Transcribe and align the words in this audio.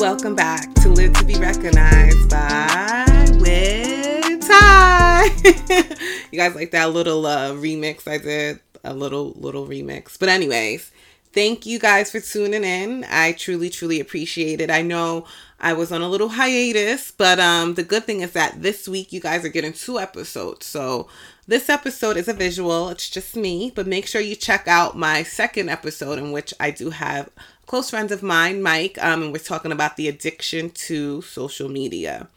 welcome 0.00 0.34
back 0.34 0.72
to 0.76 0.88
Live 0.88 1.12
to 1.12 1.24
Be 1.26 1.34
Recognized 1.34 2.30
by 2.30 3.04
With 3.38 4.40
Ty. 4.48 5.26
you 6.32 6.38
guys 6.38 6.54
like 6.54 6.70
that 6.70 6.94
little 6.94 7.26
uh, 7.26 7.50
remix 7.50 8.08
I 8.08 8.16
did? 8.16 8.60
A 8.82 8.94
little 8.94 9.32
little 9.32 9.66
remix. 9.66 10.18
But 10.18 10.30
anyways, 10.30 10.90
thank 11.32 11.66
you 11.66 11.78
guys 11.78 12.10
for 12.10 12.20
tuning 12.20 12.64
in. 12.64 13.04
I 13.08 13.32
truly 13.32 13.70
truly 13.70 14.00
appreciate 14.00 14.60
it. 14.60 14.70
I 14.70 14.82
know 14.82 15.26
I 15.58 15.72
was 15.72 15.92
on 15.92 16.02
a 16.02 16.08
little 16.08 16.30
hiatus, 16.30 17.10
but 17.10 17.38
um 17.38 17.74
the 17.74 17.82
good 17.82 18.04
thing 18.04 18.20
is 18.20 18.32
that 18.32 18.62
this 18.62 18.88
week 18.88 19.12
you 19.12 19.20
guys 19.20 19.44
are 19.44 19.48
getting 19.50 19.72
two 19.72 19.98
episodes. 19.98 20.66
So 20.66 21.08
this 21.46 21.68
episode 21.68 22.16
is 22.16 22.28
a 22.28 22.32
visual, 22.32 22.88
it's 22.90 23.10
just 23.10 23.34
me, 23.36 23.72
but 23.74 23.86
make 23.86 24.06
sure 24.06 24.20
you 24.20 24.36
check 24.36 24.68
out 24.68 24.96
my 24.96 25.22
second 25.22 25.68
episode 25.68 26.18
in 26.18 26.32
which 26.32 26.54
I 26.60 26.70
do 26.70 26.90
have 26.90 27.30
close 27.66 27.90
friends 27.90 28.10
of 28.10 28.22
mine, 28.22 28.62
Mike, 28.62 28.98
um, 29.00 29.22
and 29.22 29.32
we're 29.32 29.38
talking 29.38 29.72
about 29.72 29.96
the 29.96 30.08
addiction 30.08 30.70
to 30.70 31.22
social 31.22 31.68
media. 31.68 32.28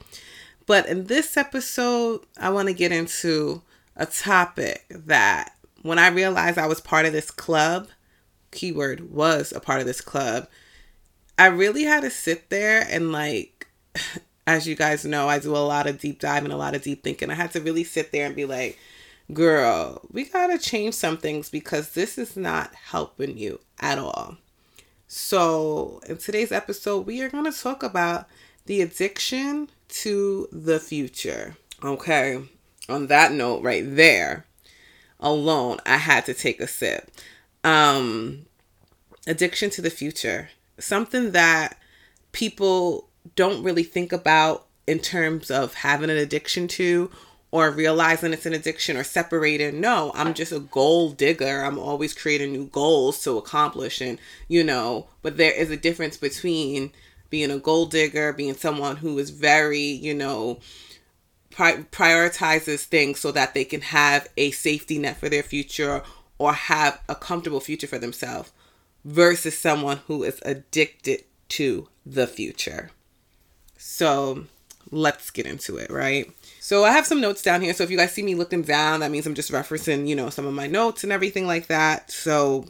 But 0.66 0.88
in 0.88 1.06
this 1.06 1.38
episode, 1.38 2.22
I 2.40 2.50
want 2.50 2.68
to 2.70 2.74
get 2.74 2.92
into 2.92 3.62
a 3.96 4.06
topic 4.06 4.86
that 4.90 5.54
when 5.82 6.00
I 6.00 6.08
realized 6.08 6.58
I 6.58 6.68
was 6.68 6.82
part 6.82 7.06
of 7.06 7.14
this 7.14 7.32
club, 7.32 7.88
keyword 8.54 9.12
was 9.12 9.52
a 9.52 9.60
part 9.60 9.80
of 9.80 9.86
this 9.86 10.02
club, 10.02 10.48
I 11.38 11.48
really 11.48 11.84
had 11.84 12.02
to 12.02 12.10
sit 12.10 12.50
there 12.50 12.86
and 12.90 13.12
like, 13.12 13.68
as 14.48 14.68
you 14.68 14.76
guys 14.76 15.06
know, 15.06 15.28
I 15.28 15.40
do 15.40 15.56
a 15.56 15.58
lot 15.58 15.88
of 15.88 16.00
deep 16.00 16.20
dive 16.20 16.44
and 16.44 16.54
a 16.54 16.58
lot 16.58 16.76
of 16.76 16.84
deep 16.84 17.04
thinking. 17.04 17.30
I 17.30 17.36
had 17.36 17.52
to 17.54 17.62
really 17.62 17.84
sit 17.84 18.12
there 18.12 18.26
and 18.26 18.36
be 18.36 18.46
like, 18.46 18.78
girl, 19.34 20.02
we 20.12 20.26
got 20.26 20.48
to 20.48 20.58
change 20.58 20.94
some 20.94 21.18
things 21.18 21.50
because 21.50 21.94
this 21.94 22.18
is 22.18 22.36
not 22.36 22.74
helping 22.76 23.38
you 23.38 23.60
at 23.80 23.98
all. 23.98 24.38
So, 25.08 26.02
in 26.08 26.18
today's 26.18 26.52
episode, 26.52 27.06
we 27.06 27.22
are 27.22 27.30
going 27.30 27.52
to 27.52 27.58
talk 27.58 27.84
about 27.84 28.28
the 28.66 28.82
addiction 28.82 29.70
to 29.90 30.48
the 30.52 30.80
future. 30.80 31.56
Okay, 31.84 32.42
on 32.90 33.08
that 33.08 33.32
note, 33.32 33.62
right 33.62 33.84
there 33.86 34.46
alone, 35.20 35.78
I 35.86 35.98
had 35.98 36.26
to 36.26 36.34
take 36.34 36.60
a 36.60 36.68
sip. 36.68 37.12
Um, 37.64 38.46
addiction 39.26 39.70
to 39.72 39.82
the 39.82 39.90
future, 39.90 40.50
something 40.80 41.32
that 41.32 41.78
people 42.32 43.08
don't 43.36 43.64
really 43.64 43.84
think 43.84 44.12
about 44.12 44.66
in 44.86 45.00
terms 45.00 45.50
of 45.50 45.76
having 45.76 46.10
an 46.10 46.18
addiction 46.18 46.68
to 46.68 47.10
or 47.52 47.70
realizing 47.70 48.34
it's 48.34 48.48
an 48.48 48.54
addiction 48.54 48.98
or 48.98 49.04
separating. 49.04 49.80
No, 49.80 50.12
I'm 50.16 50.34
just 50.34 50.52
a 50.52 50.60
goal 50.60 51.12
digger. 51.12 51.64
I'm 51.64 51.78
always 51.78 52.14
creating 52.14 52.52
new 52.52 52.66
goals 52.66 53.24
to 53.24 53.38
accomplish. 53.38 54.02
And, 54.02 54.18
you 54.48 54.64
know, 54.64 55.08
but 55.22 55.38
there 55.38 55.54
is 55.54 55.70
a 55.70 55.78
difference 55.78 56.18
between 56.18 56.92
being 57.30 57.52
a 57.52 57.60
goal 57.60 57.86
digger, 57.86 58.34
being 58.34 58.56
someone 58.56 58.98
who 58.98 59.20
is 59.20 59.30
very, 59.30 59.80
you 59.80 60.16
know, 60.16 60.60
pri- 61.52 61.86
prioritizes 61.92 62.86
things 62.86 63.20
so 63.20 63.32
that 63.32 63.54
they 63.54 63.66
can 63.66 63.82
have 63.82 64.28
a 64.36 64.50
safety 64.50 64.98
net 64.98 65.18
for 65.18 65.30
their 65.30 65.44
future 65.44 66.02
or 66.44 66.54
have 66.54 67.00
a 67.08 67.16
comfortable 67.16 67.62
future 67.62 67.88
for 67.88 67.98
themselves 67.98 68.52
versus 69.06 69.58
someone 69.58 70.02
who 70.08 70.24
is 70.24 70.42
addicted 70.44 71.24
to 71.50 71.88
the 72.06 72.28
future. 72.28 72.92
So 73.78 74.46
let's 74.92 75.32
get 75.32 75.46
into 75.46 75.78
it, 75.78 75.90
right? 75.90 76.30
So 76.60 76.84
I 76.84 76.92
have 76.92 77.06
some 77.06 77.22
notes 77.22 77.42
down 77.42 77.62
here. 77.62 77.74
So 77.74 77.84
if 77.84 77.92
you 77.92 77.98
guys 77.98 78.12
see 78.12 78.24
me 78.24 78.36
looking 78.36 78.62
down, 78.62 79.00
that 79.00 79.12
means 79.12 79.26
I'm 79.26 79.36
just 79.36 79.52
referencing, 79.52 80.08
you 80.08 80.16
know, 80.16 80.30
some 80.30 80.46
of 80.46 80.54
my 80.54 80.68
notes 80.68 81.04
and 81.04 81.14
everything 81.14 81.48
like 81.48 81.68
that. 81.68 82.12
So 82.12 82.66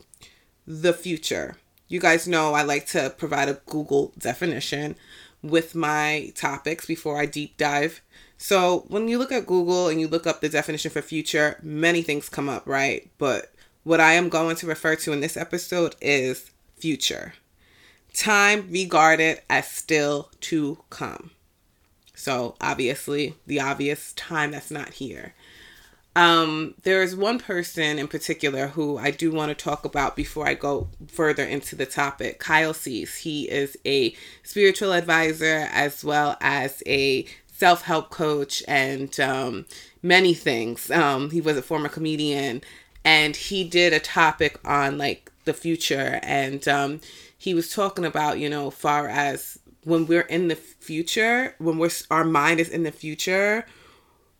the 0.67 0.93
future. 0.93 1.57
You 1.87 1.99
guys 1.99 2.27
know 2.27 2.53
I 2.53 2.63
like 2.63 2.85
to 2.87 3.13
provide 3.17 3.49
a 3.49 3.61
Google 3.65 4.13
definition 4.17 4.95
with 5.41 5.75
my 5.75 6.31
topics 6.35 6.85
before 6.85 7.19
I 7.19 7.25
deep 7.25 7.57
dive. 7.57 8.01
So 8.37 8.85
when 8.87 9.07
you 9.07 9.17
look 9.17 9.31
at 9.31 9.45
Google 9.45 9.87
and 9.87 10.01
you 10.01 10.07
look 10.07 10.25
up 10.27 10.41
the 10.41 10.49
definition 10.49 10.91
for 10.91 11.01
future, 11.01 11.59
many 11.61 12.01
things 12.01 12.29
come 12.29 12.49
up, 12.49 12.67
right? 12.67 13.09
But 13.17 13.52
what 13.83 13.99
I 13.99 14.13
am 14.13 14.29
going 14.29 14.55
to 14.57 14.67
refer 14.67 14.95
to 14.97 15.13
in 15.13 15.19
this 15.19 15.37
episode 15.37 15.95
is 16.01 16.51
future. 16.77 17.33
Time 18.13 18.67
regarded 18.69 19.41
as 19.49 19.67
still 19.67 20.29
to 20.41 20.79
come. 20.89 21.31
So 22.15 22.55
obviously, 22.61 23.35
the 23.47 23.59
obvious 23.59 24.13
time 24.13 24.51
that's 24.51 24.71
not 24.71 24.93
here. 24.93 25.33
Um, 26.15 26.75
there's 26.83 27.15
one 27.15 27.39
person 27.39 27.97
in 27.97 28.07
particular 28.07 28.67
who 28.67 28.99
I 28.99 29.09
do 29.09 29.31
want 29.31 29.49
to 29.49 29.55
talk 29.55 29.83
about 29.83 30.15
before 30.15 30.47
I 30.47 30.53
go 30.53 30.89
further 31.07 31.43
into 31.43 31.75
the 31.75 31.87
topic. 31.87 32.39
Kyle 32.39 32.73
Cease. 32.73 33.17
He 33.17 33.49
is 33.49 33.75
a 33.83 34.15
spiritual 34.43 34.93
advisor 34.93 35.67
as 35.71 36.03
well 36.05 36.37
as 36.39 36.83
a 36.85 37.25
self 37.47 37.83
help 37.83 38.11
coach 38.11 38.61
and 38.67 39.19
um, 39.19 39.65
many 40.03 40.35
things. 40.35 40.91
Um, 40.91 41.31
he 41.31 41.41
was 41.41 41.57
a 41.57 41.63
former 41.63 41.89
comedian 41.89 42.61
and 43.03 43.35
he 43.35 43.63
did 43.63 43.93
a 43.93 43.99
topic 43.99 44.59
on 44.65 44.97
like 44.97 45.31
the 45.45 45.53
future 45.53 46.19
and 46.23 46.67
um, 46.67 47.01
he 47.37 47.53
was 47.53 47.73
talking 47.73 48.05
about, 48.05 48.39
you 48.39 48.49
know, 48.49 48.69
far 48.69 49.07
as 49.07 49.59
when 49.83 50.05
we're 50.07 50.21
in 50.21 50.47
the 50.47 50.55
future, 50.55 51.55
when 51.57 51.77
we're 51.77 51.91
our 52.09 52.23
mind 52.23 52.59
is 52.59 52.69
in 52.69 52.83
the 52.83 52.91
future, 52.91 53.65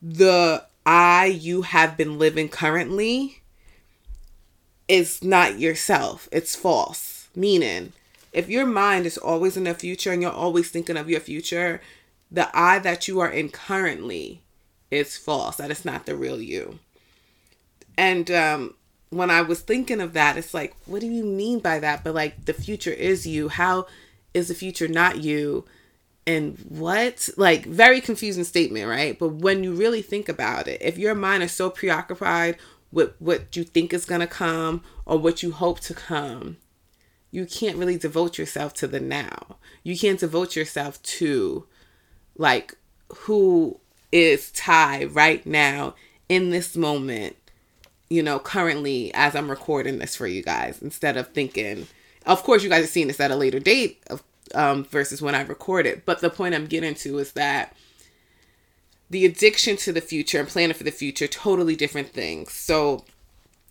the 0.02 0.66
I 0.86 1.26
you 1.26 1.64
have 1.64 1.98
been 1.98 2.18
living 2.18 2.50
currently 2.50 3.42
is 4.88 5.24
not 5.24 5.60
yourself. 5.60 6.30
It's 6.32 6.56
false. 6.56 7.30
Meaning, 7.36 7.94
if 8.32 8.50
your 8.50 8.66
mind 8.66 9.06
is 9.06 9.18
always 9.18 9.58
in 9.58 9.64
the 9.64 9.74
future 9.74 10.12
and 10.12 10.22
you're 10.22 10.32
always 10.32 10.70
thinking 10.70 10.98
of 10.98 11.10
your 11.10 11.20
future, 11.20 11.82
the 12.32 12.50
I 12.58 12.80
that 12.80 13.08
you 13.08 13.20
are 13.20 13.30
in 13.30 13.50
currently 13.50 14.42
is 14.92 15.18
false. 15.18 15.58
That 15.58 15.72
is 15.72 15.84
not 15.84 16.06
the 16.06 16.16
real 16.16 16.42
you. 16.42 16.80
And 17.98 18.30
um, 18.32 18.76
when 19.10 19.30
I 19.30 19.42
was 19.42 19.62
thinking 19.62 20.02
of 20.02 20.14
that, 20.14 20.38
it's 20.38 20.54
like, 20.54 20.76
what 20.86 21.02
do 21.02 21.08
you 21.08 21.24
mean 21.24 21.60
by 21.60 21.80
that? 21.80 22.04
But 22.04 22.16
like, 22.16 22.46
the 22.46 22.54
future 22.54 22.92
is 22.92 23.28
you. 23.28 23.50
How 23.50 23.88
is 24.34 24.48
the 24.48 24.56
future 24.56 24.88
not 24.88 25.24
you? 25.24 25.66
And 26.26 26.58
what? 26.70 27.30
Like, 27.38 27.66
very 27.66 28.02
confusing 28.02 28.44
statement, 28.46 28.88
right? 28.88 29.18
But 29.18 29.30
when 29.34 29.64
you 29.64 29.74
really 29.74 30.02
think 30.02 30.30
about 30.30 30.68
it, 30.68 30.82
if 30.82 30.98
your 30.98 31.16
mind 31.16 31.44
is 31.44 31.52
so 31.52 31.70
preoccupied 31.70 32.58
with 32.92 33.14
what 33.20 33.56
you 33.56 33.64
think 33.64 33.94
is 33.94 34.06
going 34.06 34.22
to 34.22 34.28
come 34.28 34.84
or 35.06 35.18
what 35.18 35.44
you 35.44 35.52
hope 35.52 35.80
to 35.82 35.94
come, 35.94 36.58
you 37.32 37.46
can't 37.46 37.78
really 37.78 37.98
devote 37.98 38.38
yourself 38.38 38.74
to 38.76 38.88
the 38.88 39.00
now. 39.00 39.58
You 39.84 39.98
can't 39.98 40.20
devote 40.20 40.56
yourself 40.56 41.02
to, 41.04 41.66
like, 42.38 42.76
who 43.10 43.80
is 44.12 44.52
Ty 44.52 45.06
right 45.06 45.46
now 45.46 45.96
in 46.30 46.52
this 46.52 46.78
moment, 46.78 47.36
you 48.14 48.22
know, 48.22 48.38
currently 48.38 49.12
as 49.16 49.36
I'm 49.36 49.50
recording 49.50 49.98
this 49.98 50.16
for 50.16 50.28
you 50.28 50.44
guys, 50.44 50.80
instead 50.84 51.18
of 51.18 51.30
thinking, 51.30 51.88
of 52.28 52.44
course, 52.44 52.62
you 52.62 52.70
guys 52.70 52.84
are 52.84 52.88
seeing 52.88 53.08
this 53.08 53.20
at 53.20 53.32
a 53.32 53.36
later 53.36 53.60
date 53.60 54.04
of, 54.08 54.22
um, 54.54 54.84
versus 54.84 55.20
when 55.20 55.34
I 55.34 55.42
record 55.42 55.88
it. 55.88 56.06
But 56.06 56.22
the 56.22 56.30
point 56.30 56.54
I'm 56.54 56.68
getting 56.68 56.94
to 56.94 57.18
is 57.18 57.32
that 57.32 57.76
the 59.10 59.26
addiction 59.26 59.78
to 59.78 59.92
the 59.92 60.00
future 60.00 60.40
and 60.40 60.48
planning 60.48 60.76
for 60.76 60.84
the 60.84 60.92
future, 60.92 61.26
totally 61.26 61.76
different 61.76 62.10
things. 62.10 62.52
So 62.52 63.04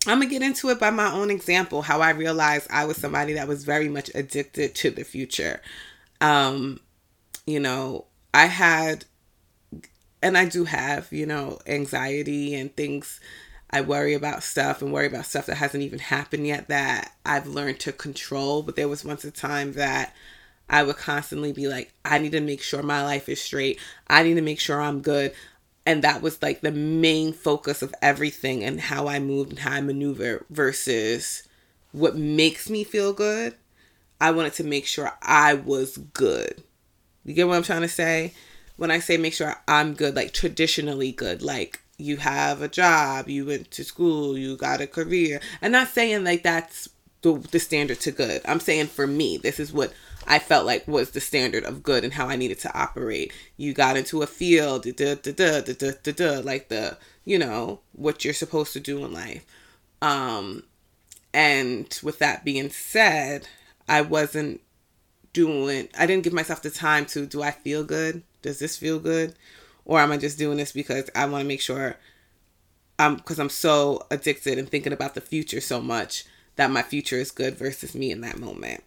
I'm 0.05 0.19
gonna 0.19 0.29
get 0.29 0.41
into 0.41 0.67
it 0.71 0.79
by 0.79 0.89
my 0.89 1.09
own 1.09 1.31
example, 1.31 1.81
how 1.81 2.01
I 2.01 2.09
realized 2.09 2.67
I 2.69 2.83
was 2.83 2.97
somebody 2.97 3.31
that 3.33 3.47
was 3.47 3.63
very 3.63 3.87
much 3.87 4.11
addicted 4.13 4.75
to 4.75 4.91
the 4.91 5.05
future. 5.05 5.61
Um, 6.19 6.81
you 7.45 7.61
know, 7.61 8.07
I 8.33 8.47
had, 8.47 9.05
and 10.21 10.37
I 10.37 10.49
do 10.49 10.65
have, 10.65 11.13
you 11.13 11.25
know, 11.25 11.59
anxiety 11.65 12.55
and 12.55 12.75
things 12.75 13.21
I 13.73 13.81
worry 13.81 14.13
about 14.13 14.43
stuff 14.43 14.83
and 14.83 14.93
worry 14.93 15.07
about 15.07 15.25
stuff 15.25 15.47
that 15.47 15.55
hasn't 15.55 15.81
even 15.81 15.97
happened 15.97 16.45
yet 16.45 16.67
that 16.67 17.11
I've 17.25 17.47
learned 17.47 17.79
to 17.81 17.91
control. 17.91 18.61
But 18.61 18.75
there 18.75 18.87
was 18.87 19.03
once 19.03 19.23
a 19.25 19.31
time 19.31 19.73
that 19.73 20.13
I 20.69 20.83
would 20.83 20.97
constantly 20.97 21.53
be 21.53 21.67
like, 21.67 21.91
I 22.05 22.19
need 22.19 22.33
to 22.33 22.39
make 22.39 22.61
sure 22.61 22.83
my 22.83 23.03
life 23.03 23.27
is 23.27 23.41
straight. 23.41 23.79
I 24.07 24.21
need 24.21 24.35
to 24.35 24.41
make 24.41 24.59
sure 24.59 24.79
I'm 24.79 25.01
good. 25.01 25.33
And 25.87 26.03
that 26.03 26.21
was 26.21 26.39
like 26.39 26.61
the 26.61 26.71
main 26.71 27.33
focus 27.33 27.81
of 27.81 27.95
everything 27.99 28.63
and 28.63 28.79
how 28.79 29.07
I 29.07 29.17
moved 29.17 29.49
and 29.49 29.59
how 29.59 29.71
I 29.71 29.81
maneuver 29.81 30.45
versus 30.51 31.41
what 31.93 32.15
makes 32.15 32.69
me 32.69 32.83
feel 32.83 33.11
good. 33.11 33.55
I 34.21 34.29
wanted 34.29 34.53
to 34.53 34.63
make 34.63 34.85
sure 34.85 35.13
I 35.23 35.55
was 35.55 35.97
good. 35.97 36.61
You 37.25 37.33
get 37.33 37.47
what 37.47 37.57
I'm 37.57 37.63
trying 37.63 37.81
to 37.81 37.89
say? 37.89 38.35
When 38.77 38.91
I 38.91 38.99
say 38.99 39.17
make 39.17 39.33
sure 39.33 39.55
I'm 39.67 39.95
good, 39.95 40.15
like 40.15 40.31
traditionally 40.31 41.11
good, 41.11 41.41
like 41.41 41.82
you 41.97 42.17
have 42.17 42.61
a 42.61 42.67
job, 42.67 43.29
you 43.29 43.45
went 43.45 43.71
to 43.71 43.83
school, 43.83 44.37
you 44.37 44.57
got 44.57 44.81
a 44.81 44.87
career. 44.87 45.39
I'm 45.61 45.71
not 45.71 45.89
saying 45.89 46.23
like 46.23 46.43
that's 46.43 46.89
the, 47.21 47.33
the 47.33 47.59
standard 47.59 47.99
to 48.01 48.11
good. 48.11 48.41
I'm 48.45 48.59
saying 48.59 48.87
for 48.87 49.07
me, 49.07 49.37
this 49.37 49.59
is 49.59 49.71
what 49.71 49.93
I 50.27 50.39
felt 50.39 50.65
like 50.65 50.87
was 50.87 51.11
the 51.11 51.21
standard 51.21 51.63
of 51.63 51.83
good 51.83 52.03
and 52.03 52.13
how 52.13 52.27
I 52.27 52.35
needed 52.35 52.59
to 52.59 52.77
operate. 52.77 53.33
You 53.57 53.73
got 53.73 53.97
into 53.97 54.21
a 54.21 54.27
field, 54.27 54.83
da, 54.83 54.91
da, 54.91 55.15
da, 55.15 55.31
da, 55.31 55.61
da, 55.61 55.91
da, 56.03 56.11
da, 56.11 56.39
like 56.39 56.69
the, 56.69 56.97
you 57.25 57.37
know, 57.37 57.79
what 57.93 58.23
you're 58.23 58.33
supposed 58.33 58.73
to 58.73 58.79
do 58.79 59.03
in 59.05 59.13
life. 59.13 59.45
Um, 60.01 60.63
and 61.33 61.97
with 62.03 62.19
that 62.19 62.43
being 62.43 62.69
said, 62.69 63.47
I 63.87 64.01
wasn't 64.01 64.61
doing 65.33 65.89
I 65.97 66.05
didn't 66.05 66.23
give 66.23 66.33
myself 66.33 66.61
the 66.61 66.69
time 66.69 67.05
to 67.07 67.25
do 67.25 67.41
I 67.41 67.51
feel 67.51 67.83
good? 67.83 68.23
Does 68.41 68.59
this 68.59 68.77
feel 68.77 68.99
good? 68.99 69.35
Or 69.85 69.99
am 69.99 70.11
I 70.11 70.17
just 70.17 70.37
doing 70.37 70.57
this 70.57 70.71
because 70.71 71.09
I 71.15 71.25
want 71.25 71.41
to 71.41 71.47
make 71.47 71.61
sure 71.61 71.97
I'm 72.99 73.15
because 73.15 73.39
I'm 73.39 73.49
so 73.49 74.05
addicted 74.11 74.57
and 74.57 74.69
thinking 74.69 74.93
about 74.93 75.15
the 75.15 75.21
future 75.21 75.61
so 75.61 75.81
much 75.81 76.25
that 76.55 76.71
my 76.71 76.81
future 76.81 77.17
is 77.17 77.31
good 77.31 77.55
versus 77.55 77.95
me 77.95 78.11
in 78.11 78.21
that 78.21 78.39
moment. 78.39 78.83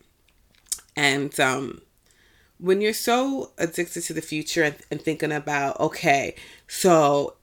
And 0.96 1.38
um 1.40 1.82
when 2.58 2.81
you're 2.81 2.94
so 2.94 3.50
addicted 3.58 4.02
to 4.02 4.14
the 4.14 4.22
future 4.22 4.62
and, 4.62 4.76
and 4.90 5.02
thinking 5.02 5.32
about, 5.32 5.78
okay, 5.78 6.34
so 6.66 7.34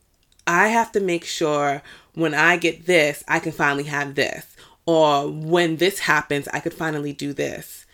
I 0.47 0.69
have 0.69 0.91
to 0.93 0.99
make 0.99 1.23
sure 1.23 1.83
when 2.15 2.33
I 2.33 2.57
get 2.57 2.85
this, 2.85 3.23
I 3.27 3.39
can 3.39 3.51
finally 3.51 3.83
have 3.83 4.15
this. 4.15 4.45
Or 4.85 5.29
when 5.29 5.77
this 5.77 5.99
happens, 5.99 6.47
I 6.49 6.59
could 6.59 6.73
finally 6.73 7.13
do 7.13 7.31
this. 7.31 7.85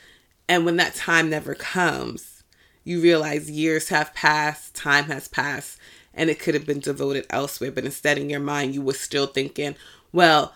And 0.47 0.65
when 0.65 0.77
that 0.77 0.95
time 0.95 1.29
never 1.29 1.53
comes, 1.53 2.38
you 2.83 3.01
realize 3.01 3.49
years 3.49 3.89
have 3.89 4.13
passed, 4.13 4.75
time 4.75 5.05
has 5.05 5.27
passed, 5.27 5.77
and 6.13 6.29
it 6.29 6.39
could 6.39 6.53
have 6.53 6.65
been 6.65 6.79
devoted 6.79 7.25
elsewhere. 7.29 7.71
But 7.71 7.85
instead, 7.85 8.17
in 8.17 8.29
your 8.29 8.39
mind, 8.39 8.73
you 8.73 8.81
were 8.81 8.93
still 8.93 9.27
thinking, 9.27 9.75
well, 10.11 10.53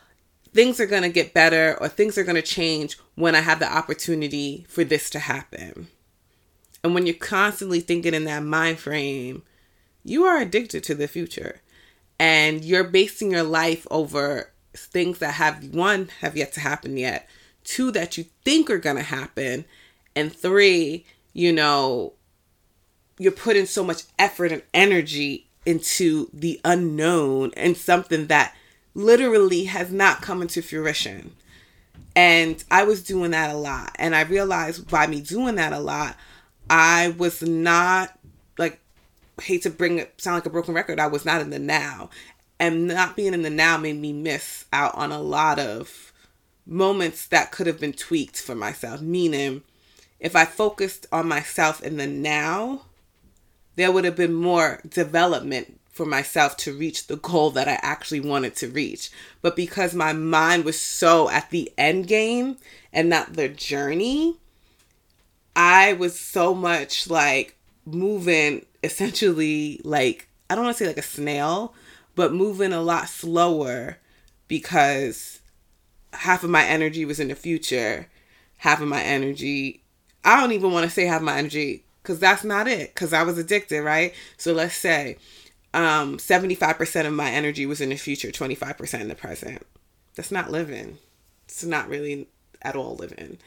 things 0.53 0.79
are 0.79 0.85
going 0.85 1.03
to 1.03 1.09
get 1.09 1.33
better 1.33 1.77
or 1.79 1.87
things 1.87 2.17
are 2.17 2.23
going 2.23 2.35
to 2.35 2.41
change 2.41 2.97
when 3.15 3.35
I 3.35 3.41
have 3.41 3.59
the 3.59 3.71
opportunity 3.71 4.65
for 4.67 4.83
this 4.83 5.09
to 5.11 5.19
happen. 5.19 5.87
And 6.83 6.93
when 6.93 7.05
you're 7.05 7.15
constantly 7.15 7.79
thinking 7.79 8.13
in 8.13 8.25
that 8.25 8.43
mind 8.43 8.79
frame, 8.79 9.43
you 10.03 10.23
are 10.25 10.39
addicted 10.39 10.83
to 10.83 10.95
the 10.95 11.07
future. 11.07 11.61
And 12.19 12.63
you're 12.63 12.83
basing 12.83 13.31
your 13.31 13.43
life 13.43 13.87
over 13.89 14.51
things 14.75 15.19
that 15.19 15.35
have 15.35 15.73
one 15.73 16.09
have 16.21 16.35
yet 16.35 16.53
to 16.53 16.59
happen 16.59 16.97
yet, 16.97 17.27
two 17.63 17.91
that 17.91 18.17
you 18.17 18.25
think 18.43 18.69
are 18.69 18.77
going 18.77 18.97
to 18.97 19.03
happen, 19.03 19.65
and 20.15 20.33
three, 20.33 21.05
you 21.33 21.51
know, 21.51 22.13
you're 23.18 23.31
putting 23.31 23.65
so 23.65 23.83
much 23.83 24.03
effort 24.18 24.51
and 24.51 24.63
energy 24.74 25.47
into 25.65 26.30
the 26.33 26.59
unknown 26.63 27.51
and 27.56 27.77
something 27.77 28.27
that 28.27 28.56
literally 28.94 29.65
has 29.65 29.91
not 29.91 30.21
come 30.21 30.41
into 30.41 30.62
fruition. 30.62 31.35
And 32.15 32.63
I 32.69 32.83
was 32.83 33.03
doing 33.03 33.31
that 33.31 33.50
a 33.50 33.57
lot. 33.57 33.95
And 33.97 34.15
I 34.15 34.21
realized 34.21 34.89
by 34.89 35.07
me 35.07 35.21
doing 35.21 35.56
that 35.56 35.74
a 35.74 35.80
lot, 35.80 36.15
I 36.69 37.15
was 37.18 37.41
not 37.41 38.18
like 38.57 38.79
hate 39.41 39.63
to 39.63 39.69
bring 39.69 40.00
it 40.00 40.13
sound 40.21 40.36
like 40.36 40.45
a 40.45 40.51
broken 40.51 40.74
record. 40.74 41.00
I 41.00 41.07
was 41.07 41.25
not 41.25 41.41
in 41.41 41.50
the 41.50 41.59
now. 41.59 42.09
And 42.59 42.88
not 42.88 43.15
being 43.15 43.33
in 43.33 43.41
the 43.41 43.50
now 43.50 43.77
made 43.77 43.97
me 43.97 44.13
miss 44.13 44.65
out 44.71 44.94
on 44.95 45.12
a 45.12 45.21
lot 45.21 45.59
of 45.59 46.13
moments 46.65 47.27
that 47.27 47.51
could 47.51 47.68
have 47.68 47.79
been 47.79 47.94
tweaked 47.94 48.39
for 48.39 48.56
myself. 48.56 49.01
Meaning, 49.01 49.63
if 50.23 50.37
I 50.37 50.45
focused 50.45 51.05
on 51.11 51.27
myself 51.27 51.83
in 51.83 51.97
the 51.97 52.07
now, 52.07 52.83
there 53.75 53.91
would 53.91 54.05
have 54.05 54.15
been 54.15 54.33
more 54.33 54.79
development 54.87 55.81
for 55.91 56.05
myself 56.05 56.55
to 56.57 56.73
reach 56.73 57.07
the 57.07 57.17
goal 57.17 57.51
that 57.51 57.67
I 57.67 57.77
actually 57.81 58.21
wanted 58.21 58.55
to 58.55 58.69
reach. 58.69 59.11
But 59.41 59.57
because 59.57 59.93
my 59.93 60.13
mind 60.13 60.63
was 60.63 60.79
so 60.79 61.29
at 61.29 61.49
the 61.49 61.71
end 61.77 62.07
game 62.07 62.57
and 62.93 63.09
not 63.09 63.33
the 63.33 63.49
journey, 63.49 64.37
I 65.57 65.91
was 65.93 66.17
so 66.17 66.55
much 66.55 67.09
like 67.09 67.57
moving 67.85 68.65
essentially 68.81 69.81
like 69.83 70.29
I 70.49 70.55
don't 70.55 70.63
want 70.63 70.77
to 70.77 70.83
say 70.83 70.87
like 70.87 70.97
a 70.97 71.01
snail, 71.01 71.73
but 72.15 72.33
moving 72.33 72.71
a 72.71 72.81
lot 72.81 73.09
slower 73.09 73.97
because 74.47 75.41
half 76.13 76.45
of 76.45 76.49
my 76.49 76.63
energy 76.63 77.03
was 77.03 77.19
in 77.19 77.27
the 77.27 77.35
future, 77.35 78.07
half 78.57 78.81
of 78.81 78.87
my 78.87 79.01
energy 79.01 79.82
I 80.23 80.39
don't 80.39 80.51
even 80.51 80.71
want 80.71 80.85
to 80.85 80.89
say 80.89 81.05
have 81.05 81.21
my 81.21 81.37
energy 81.37 81.83
because 82.01 82.19
that's 82.19 82.43
not 82.43 82.67
it 82.67 82.93
because 82.93 83.13
I 83.13 83.23
was 83.23 83.37
addicted, 83.37 83.81
right? 83.81 84.13
So 84.37 84.53
let's 84.53 84.75
say 84.75 85.17
um 85.73 86.17
75% 86.17 87.07
of 87.07 87.13
my 87.13 87.29
energy 87.31 87.65
was 87.65 87.81
in 87.81 87.89
the 87.89 87.95
future, 87.95 88.29
25% 88.29 89.01
in 89.01 89.07
the 89.07 89.15
present. 89.15 89.65
That's 90.15 90.31
not 90.31 90.51
living. 90.51 90.97
It's 91.45 91.63
not 91.63 91.89
really 91.89 92.27
at 92.61 92.75
all 92.75 92.95
living. 92.95 93.37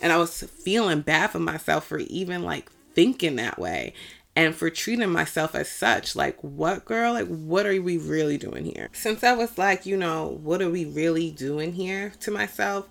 And 0.00 0.12
I 0.12 0.16
was 0.18 0.42
feeling 0.42 1.00
bad 1.00 1.30
for 1.30 1.38
myself 1.38 1.86
for 1.86 1.98
even 1.98 2.42
like 2.42 2.70
thinking 2.94 3.36
that 3.36 3.58
way 3.58 3.94
and 4.34 4.54
for 4.54 4.68
treating 4.68 5.10
myself 5.10 5.54
as 5.54 5.70
such. 5.70 6.14
Like, 6.14 6.38
what 6.42 6.84
girl? 6.84 7.14
Like, 7.14 7.26
what 7.26 7.66
are 7.66 7.80
we 7.80 7.96
really 7.96 8.36
doing 8.36 8.66
here? 8.66 8.90
Since 8.92 9.24
I 9.24 9.32
was 9.32 9.56
like, 9.56 9.86
you 9.86 9.96
know, 9.96 10.38
what 10.42 10.60
are 10.60 10.68
we 10.68 10.84
really 10.84 11.30
doing 11.30 11.72
here 11.72 12.12
to 12.20 12.30
myself? 12.30 12.86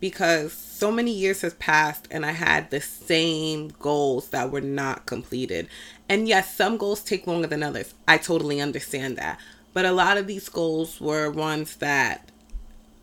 Because 0.00 0.52
so 0.52 0.90
many 0.90 1.12
years 1.12 1.42
has 1.42 1.54
passed 1.54 2.08
and 2.10 2.24
I 2.24 2.32
had 2.32 2.70
the 2.70 2.80
same 2.80 3.68
goals 3.78 4.30
that 4.30 4.50
were 4.50 4.62
not 4.62 5.06
completed. 5.06 5.68
And 6.08 6.26
yes, 6.26 6.56
some 6.56 6.78
goals 6.78 7.02
take 7.02 7.26
longer 7.26 7.46
than 7.46 7.62
others. 7.62 7.94
I 8.08 8.16
totally 8.16 8.60
understand 8.60 9.18
that. 9.18 9.38
But 9.72 9.84
a 9.84 9.92
lot 9.92 10.16
of 10.16 10.26
these 10.26 10.48
goals 10.48 11.00
were 11.00 11.30
ones 11.30 11.76
that 11.76 12.30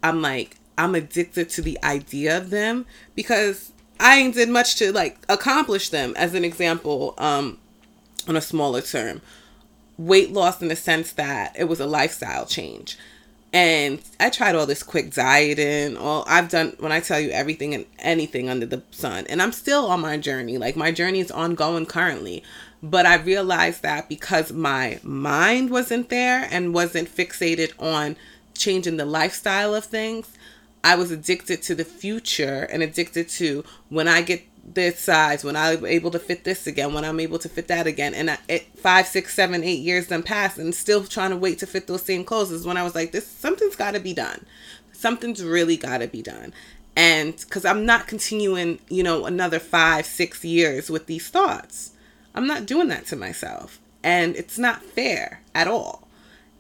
I'm 0.04 0.22
like, 0.22 0.58
I'm 0.78 0.96
addicted 0.96 1.50
to 1.52 1.62
the 1.62 1.78
idea 1.84 2.38
of 2.38 2.50
them 2.50 2.86
because 3.16 3.72
I 4.00 4.18
ain't 4.18 4.36
did 4.36 4.50
much 4.50 4.76
to 4.78 4.92
like 4.92 5.20
accomplish 5.30 5.90
them. 5.90 6.14
As 6.18 6.34
an 6.34 6.46
example, 6.46 7.14
um, 7.18 7.58
on 8.28 8.36
a 8.36 8.42
smaller 8.42 8.82
term, 8.82 9.22
weight 9.98 10.32
loss 10.32 10.62
in 10.62 10.68
the 10.68 10.76
sense 10.76 11.12
that 11.14 11.56
it 11.58 11.66
was 11.66 11.80
a 11.80 11.88
lifestyle 11.88 12.46
change. 12.46 12.98
And 13.54 14.02
I 14.20 14.30
tried 14.30 14.56
all 14.56 14.66
this 14.66 14.84
quick 14.84 15.14
dieting. 15.14 15.96
All 15.98 16.26
I've 16.28 16.50
done 16.50 16.76
when 16.80 16.92
I 16.92 17.00
tell 17.00 17.20
you 17.20 17.30
everything 17.32 17.74
and 17.74 17.86
anything 18.00 18.50
under 18.50 18.66
the 18.66 18.84
sun, 18.92 19.26
and 19.30 19.42
I'm 19.42 19.54
still 19.54 19.88
on 19.88 20.02
my 20.02 20.18
journey. 20.18 20.58
Like 20.58 20.76
my 20.76 20.92
journey 20.92 21.22
is 21.22 21.32
ongoing 21.32 21.86
currently, 21.86 22.44
but 22.84 23.06
I 23.06 23.16
realized 23.16 23.84
that 23.84 24.10
because 24.10 24.52
my 24.52 25.00
mind 25.02 25.70
wasn't 25.70 26.10
there 26.10 26.48
and 26.52 26.74
wasn't 26.74 27.14
fixated 27.14 27.72
on 27.80 28.18
changing 28.54 28.98
the 28.98 29.06
lifestyle 29.06 29.74
of 29.74 29.86
things, 29.86 30.30
I 30.84 30.96
was 30.96 31.12
addicted 31.12 31.62
to 31.64 31.76
the 31.76 31.86
future 31.86 32.68
and 32.72 32.84
addicted 32.84 33.30
to 33.30 33.64
when 33.90 34.08
I 34.08 34.22
get 34.22 34.44
this 34.68 35.00
size, 35.00 35.44
when 35.44 35.56
I'm 35.56 35.86
able 35.86 36.12
to 36.12 36.20
fit 36.20 36.44
this 36.44 36.68
again, 36.68 36.94
when 36.94 37.06
I'm 37.06 37.20
able 37.20 37.40
to 37.40 37.50
fit 37.50 37.70
that 37.70 37.88
again. 37.88 38.14
And 38.14 38.32
I, 38.32 38.38
it, 38.50 38.68
five, 38.78 39.08
six, 39.08 39.34
seven, 39.34 39.64
eight 39.64 39.80
years 39.80 40.08
then 40.08 40.24
passed 40.24 40.58
and 40.58 40.76
still 40.76 41.04
trying 41.06 41.32
to 41.32 41.38
wait 41.38 41.60
to 41.60 41.68
fit 41.68 41.88
those 41.88 42.04
same 42.04 42.24
clothes 42.26 42.52
is 42.52 42.66
when 42.66 42.78
I 42.78 42.84
was 42.84 42.94
like, 42.94 43.12
this, 43.12 43.26
something's 43.26 43.76
got 43.76 43.94
to 43.94 44.00
be 44.00 44.14
done. 44.14 44.46
Something's 44.92 45.44
really 45.44 45.78
got 45.78 46.00
to 46.00 46.08
be 46.08 46.22
done. 46.22 46.54
And 46.96 47.38
because 47.38 47.64
I'm 47.64 47.86
not 47.86 48.08
continuing, 48.08 48.80
you 48.90 49.04
know, 49.04 49.26
another 49.26 49.60
five, 49.60 50.06
six 50.06 50.44
years 50.44 50.90
with 50.90 51.06
these 51.06 51.30
thoughts. 51.30 51.92
I'm 52.36 52.48
not 52.48 52.66
doing 52.66 52.88
that 52.90 53.06
to 53.08 53.16
myself. 53.16 53.80
And 54.04 54.36
it's 54.36 54.58
not 54.58 54.84
fair 54.84 55.42
at 55.56 55.68
all. 55.68 56.08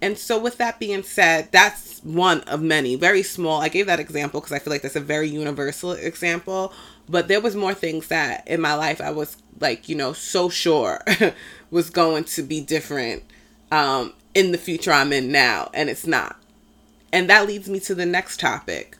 And 0.01 0.17
so, 0.17 0.37
with 0.39 0.57
that 0.59 0.79
being 0.79 1.01
said, 1.01 1.49
that's 1.51 1.99
one 2.03 2.41
of 2.41 2.61
many, 2.61 2.95
very 2.95 3.23
small. 3.23 3.61
I 3.61 3.69
gave 3.69 3.87
that 3.87 3.99
example 3.99 4.39
because 4.39 4.53
I 4.53 4.59
feel 4.59 4.71
like 4.71 4.83
that's 4.83 4.95
a 4.95 4.99
very 5.01 5.27
universal 5.27 5.93
example. 5.93 6.71
But 7.09 7.27
there 7.27 7.41
was 7.41 7.55
more 7.55 7.73
things 7.73 8.07
that 8.07 8.47
in 8.47 8.59
my 8.59 8.73
life 8.73 8.99
I 8.99 9.11
was 9.11 9.37
like, 9.59 9.87
you 9.87 9.95
know, 9.95 10.13
so 10.13 10.49
sure 10.49 11.03
was 11.71 11.89
going 11.89 12.25
to 12.25 12.43
be 12.43 12.61
different 12.61 13.23
um, 13.71 14.13
in 14.33 14.51
the 14.51 14.57
future 14.57 14.91
I'm 14.91 15.13
in 15.13 15.31
now, 15.31 15.69
and 15.73 15.89
it's 15.89 16.05
not. 16.05 16.37
And 17.11 17.29
that 17.29 17.47
leads 17.47 17.69
me 17.69 17.79
to 17.81 17.95
the 17.95 18.05
next 18.05 18.39
topic. 18.39 18.97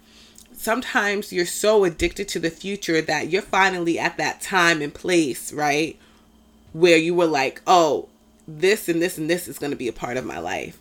Sometimes 0.54 1.32
you're 1.32 1.46
so 1.46 1.84
addicted 1.84 2.28
to 2.30 2.40
the 2.40 2.50
future 2.50 3.02
that 3.02 3.30
you're 3.30 3.42
finally 3.42 4.00
at 4.00 4.18
that 4.18 4.42
time 4.42 4.82
and 4.82 4.94
place, 4.94 5.54
right? 5.54 6.00
Where 6.74 6.98
you 6.98 7.14
were 7.14 7.28
like, 7.28 7.62
oh, 7.68 8.08
this 8.48 8.88
and 8.88 9.02
this 9.02 9.18
and 9.18 9.30
this 9.30 9.48
is 9.48 9.60
going 9.60 9.72
to 9.72 9.78
be 9.78 9.88
a 9.88 9.94
part 9.94 10.18
of 10.18 10.26
my 10.26 10.40
life 10.40 10.80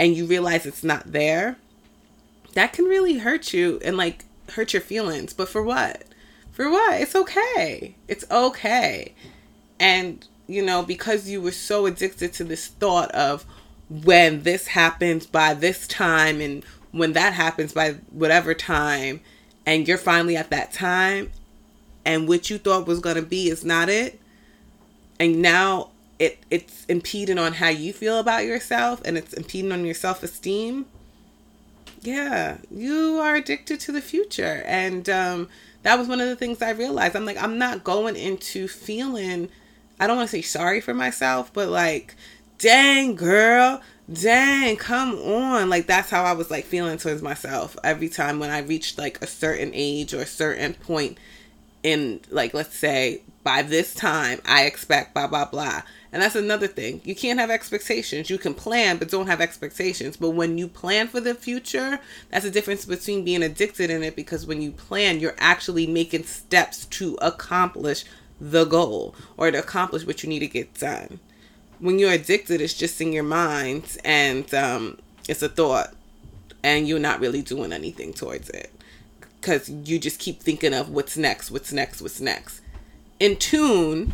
and 0.00 0.16
you 0.16 0.24
realize 0.24 0.64
it's 0.64 0.82
not 0.82 1.12
there, 1.12 1.58
that 2.54 2.72
can 2.72 2.86
really 2.86 3.18
hurt 3.18 3.52
you 3.52 3.78
and 3.84 3.98
like 3.98 4.24
hurt 4.52 4.72
your 4.72 4.80
feelings. 4.80 5.34
But 5.34 5.50
for 5.50 5.62
what? 5.62 6.04
For 6.52 6.70
what? 6.70 7.00
It's 7.00 7.14
okay. 7.14 7.94
It's 8.08 8.24
okay. 8.30 9.14
And, 9.78 10.26
you 10.46 10.62
know, 10.62 10.82
because 10.82 11.28
you 11.28 11.40
were 11.40 11.52
so 11.52 11.86
addicted 11.86 12.32
to 12.34 12.44
this 12.44 12.66
thought 12.66 13.10
of 13.12 13.46
when 13.88 14.42
this 14.42 14.68
happens 14.68 15.26
by 15.26 15.54
this 15.54 15.86
time 15.86 16.40
and 16.40 16.64
when 16.92 17.12
that 17.12 17.32
happens 17.32 17.72
by 17.72 17.92
whatever 18.10 18.52
time, 18.52 19.20
and 19.64 19.86
you're 19.86 19.98
finally 19.98 20.36
at 20.36 20.50
that 20.50 20.72
time, 20.72 21.30
and 22.04 22.26
what 22.26 22.50
you 22.50 22.58
thought 22.58 22.86
was 22.86 22.98
going 23.00 23.16
to 23.16 23.22
be 23.22 23.48
is 23.48 23.64
not 23.64 23.88
it. 23.88 24.20
And 25.18 25.40
now 25.40 25.90
it 26.20 26.38
it's 26.50 26.84
impeding 26.84 27.38
on 27.38 27.54
how 27.54 27.68
you 27.68 27.92
feel 27.92 28.18
about 28.18 28.44
yourself 28.44 29.00
and 29.04 29.16
it's 29.18 29.32
impeding 29.32 29.72
on 29.72 29.84
your 29.84 29.94
self-esteem 29.94 30.86
yeah 32.02 32.58
you 32.70 33.18
are 33.18 33.34
addicted 33.34 33.80
to 33.80 33.90
the 33.90 34.02
future 34.02 34.62
and 34.66 35.08
um, 35.08 35.48
that 35.82 35.98
was 35.98 36.08
one 36.08 36.20
of 36.20 36.28
the 36.28 36.36
things 36.36 36.62
i 36.62 36.70
realized 36.70 37.16
i'm 37.16 37.24
like 37.24 37.42
i'm 37.42 37.58
not 37.58 37.84
going 37.84 38.16
into 38.16 38.68
feeling 38.68 39.48
i 39.98 40.06
don't 40.06 40.16
want 40.16 40.28
to 40.28 40.36
say 40.36 40.42
sorry 40.42 40.80
for 40.80 40.94
myself 40.94 41.52
but 41.52 41.68
like 41.68 42.14
dang 42.58 43.14
girl 43.14 43.80
dang 44.12 44.76
come 44.76 45.14
on 45.14 45.68
like 45.70 45.86
that's 45.86 46.10
how 46.10 46.24
i 46.24 46.32
was 46.32 46.50
like 46.50 46.64
feeling 46.64 46.98
towards 46.98 47.22
myself 47.22 47.76
every 47.84 48.08
time 48.08 48.38
when 48.38 48.50
i 48.50 48.58
reached 48.58 48.98
like 48.98 49.20
a 49.22 49.26
certain 49.26 49.70
age 49.72 50.12
or 50.12 50.20
a 50.20 50.26
certain 50.26 50.74
point 50.74 51.16
in 51.82 52.20
like 52.30 52.52
let's 52.52 52.76
say 52.76 53.22
by 53.42 53.62
this 53.62 53.94
time 53.94 54.40
I 54.44 54.64
expect 54.64 55.14
blah 55.14 55.26
blah 55.26 55.46
blah. 55.46 55.82
And 56.12 56.22
that's 56.22 56.34
another 56.34 56.66
thing. 56.66 57.00
You 57.04 57.14
can't 57.14 57.38
have 57.38 57.50
expectations. 57.50 58.30
You 58.30 58.38
can 58.38 58.54
plan, 58.54 58.96
but 58.96 59.10
don't 59.10 59.28
have 59.28 59.40
expectations. 59.40 60.16
But 60.16 60.30
when 60.30 60.58
you 60.58 60.66
plan 60.66 61.06
for 61.06 61.20
the 61.20 61.34
future, 61.34 62.00
that's 62.30 62.44
the 62.44 62.50
difference 62.50 62.84
between 62.84 63.24
being 63.24 63.42
addicted 63.42 63.90
in 63.90 64.02
it 64.02 64.16
because 64.16 64.44
when 64.44 64.60
you 64.60 64.72
plan, 64.72 65.20
you're 65.20 65.36
actually 65.38 65.86
making 65.86 66.24
steps 66.24 66.86
to 66.86 67.16
accomplish 67.22 68.04
the 68.40 68.64
goal 68.64 69.14
or 69.36 69.50
to 69.50 69.58
accomplish 69.58 70.04
what 70.04 70.22
you 70.22 70.28
need 70.28 70.40
to 70.40 70.48
get 70.48 70.74
done. 70.74 71.20
When 71.78 71.98
you're 71.98 72.12
addicted, 72.12 72.60
it's 72.60 72.74
just 72.74 73.00
in 73.00 73.12
your 73.12 73.22
mind 73.22 73.96
and 74.04 74.52
um, 74.52 74.98
it's 75.28 75.42
a 75.42 75.48
thought, 75.48 75.94
and 76.62 76.88
you're 76.88 76.98
not 76.98 77.20
really 77.20 77.42
doing 77.42 77.72
anything 77.72 78.12
towards 78.12 78.50
it 78.50 78.70
because 79.40 79.70
you 79.70 79.98
just 79.98 80.18
keep 80.18 80.42
thinking 80.42 80.74
of 80.74 80.90
what's 80.90 81.16
next, 81.16 81.50
what's 81.50 81.72
next, 81.72 82.02
what's 82.02 82.20
next. 82.20 82.60
In 83.18 83.36
tune, 83.36 84.12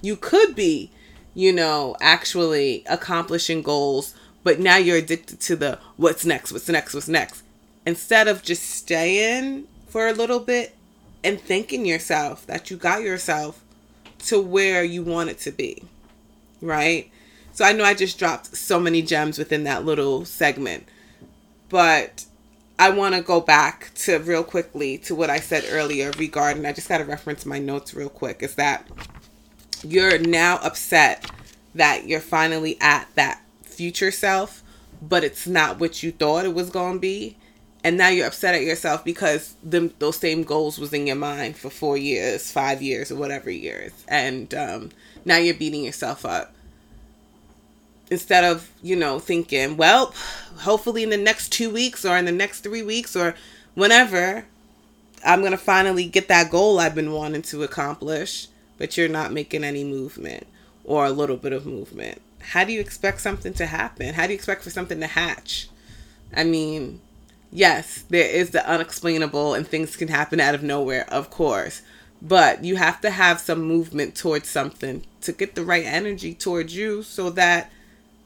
you 0.00 0.16
could 0.16 0.54
be, 0.54 0.90
you 1.38 1.52
know, 1.52 1.94
actually 2.00 2.82
accomplishing 2.88 3.62
goals, 3.62 4.12
but 4.42 4.58
now 4.58 4.76
you're 4.76 4.96
addicted 4.96 5.38
to 5.38 5.54
the 5.54 5.78
what's 5.96 6.24
next, 6.24 6.50
what's 6.50 6.68
next, 6.68 6.94
what's 6.94 7.06
next. 7.06 7.44
Instead 7.86 8.26
of 8.26 8.42
just 8.42 8.64
staying 8.64 9.68
for 9.86 10.08
a 10.08 10.12
little 10.12 10.40
bit 10.40 10.74
and 11.22 11.40
thanking 11.40 11.86
yourself 11.86 12.44
that 12.48 12.72
you 12.72 12.76
got 12.76 13.02
yourself 13.02 13.62
to 14.18 14.40
where 14.40 14.82
you 14.82 15.04
want 15.04 15.30
it 15.30 15.38
to 15.38 15.52
be. 15.52 15.84
Right? 16.60 17.08
So 17.52 17.64
I 17.64 17.72
know 17.72 17.84
I 17.84 17.94
just 17.94 18.18
dropped 18.18 18.56
so 18.56 18.80
many 18.80 19.00
gems 19.00 19.38
within 19.38 19.62
that 19.62 19.84
little 19.84 20.24
segment. 20.24 20.86
But 21.68 22.24
I 22.80 22.90
want 22.90 23.14
to 23.14 23.22
go 23.22 23.40
back 23.40 23.92
to 23.98 24.18
real 24.18 24.42
quickly 24.42 24.98
to 24.98 25.14
what 25.14 25.30
I 25.30 25.38
said 25.38 25.66
earlier 25.70 26.10
regarding, 26.18 26.66
I 26.66 26.72
just 26.72 26.88
got 26.88 26.98
to 26.98 27.04
reference 27.04 27.46
my 27.46 27.60
notes 27.60 27.94
real 27.94 28.08
quick, 28.08 28.42
is 28.42 28.56
that 28.56 28.88
you're 29.84 30.18
now 30.18 30.58
upset 30.62 31.30
that 31.74 32.06
you're 32.06 32.20
finally 32.20 32.76
at 32.80 33.08
that 33.14 33.42
future 33.62 34.10
self, 34.10 34.62
but 35.00 35.24
it's 35.24 35.46
not 35.46 35.78
what 35.78 36.02
you 36.02 36.12
thought 36.12 36.44
it 36.44 36.54
was 36.54 36.70
going 36.70 36.94
to 36.94 37.00
be. 37.00 37.36
And 37.84 37.96
now 37.96 38.08
you're 38.08 38.26
upset 38.26 38.54
at 38.54 38.62
yourself 38.62 39.04
because 39.04 39.54
the, 39.62 39.92
those 40.00 40.16
same 40.16 40.42
goals 40.42 40.78
was 40.78 40.92
in 40.92 41.06
your 41.06 41.16
mind 41.16 41.56
for 41.56 41.70
four 41.70 41.96
years, 41.96 42.50
five 42.50 42.82
years, 42.82 43.12
or 43.12 43.16
whatever 43.16 43.50
years. 43.50 43.92
And 44.08 44.52
um, 44.52 44.90
now 45.24 45.36
you're 45.36 45.54
beating 45.54 45.84
yourself 45.84 46.24
up 46.26 46.54
instead 48.10 48.44
of 48.44 48.70
you 48.82 48.96
know 48.96 49.18
thinking 49.18 49.76
well 49.76 50.14
hopefully 50.60 51.02
in 51.02 51.10
the 51.10 51.16
next 51.16 51.50
two 51.50 51.70
weeks 51.70 52.04
or 52.04 52.16
in 52.16 52.24
the 52.24 52.32
next 52.32 52.60
three 52.60 52.82
weeks 52.82 53.14
or 53.14 53.34
whenever 53.74 54.44
i'm 55.24 55.42
gonna 55.42 55.56
finally 55.58 56.06
get 56.06 56.28
that 56.28 56.50
goal 56.50 56.80
i've 56.80 56.94
been 56.94 57.12
wanting 57.12 57.42
to 57.42 57.62
accomplish 57.62 58.48
but 58.78 58.96
you're 58.96 59.08
not 59.08 59.32
making 59.32 59.64
any 59.64 59.84
movement 59.84 60.46
or 60.84 61.04
a 61.04 61.10
little 61.10 61.36
bit 61.36 61.52
of 61.52 61.66
movement 61.66 62.20
how 62.40 62.64
do 62.64 62.72
you 62.72 62.80
expect 62.80 63.20
something 63.20 63.52
to 63.52 63.66
happen 63.66 64.14
how 64.14 64.26
do 64.26 64.32
you 64.32 64.36
expect 64.36 64.62
for 64.62 64.70
something 64.70 65.00
to 65.00 65.06
hatch 65.06 65.68
i 66.34 66.44
mean 66.44 67.00
yes 67.50 68.04
there 68.08 68.28
is 68.28 68.50
the 68.50 68.70
unexplainable 68.70 69.54
and 69.54 69.66
things 69.66 69.96
can 69.96 70.08
happen 70.08 70.40
out 70.40 70.54
of 70.54 70.62
nowhere 70.62 71.04
of 71.12 71.30
course 71.30 71.82
but 72.20 72.64
you 72.64 72.76
have 72.76 73.00
to 73.00 73.10
have 73.10 73.40
some 73.40 73.60
movement 73.62 74.14
towards 74.14 74.48
something 74.48 75.04
to 75.20 75.32
get 75.32 75.54
the 75.54 75.64
right 75.64 75.84
energy 75.84 76.34
towards 76.34 76.74
you 76.74 77.02
so 77.02 77.30
that 77.30 77.70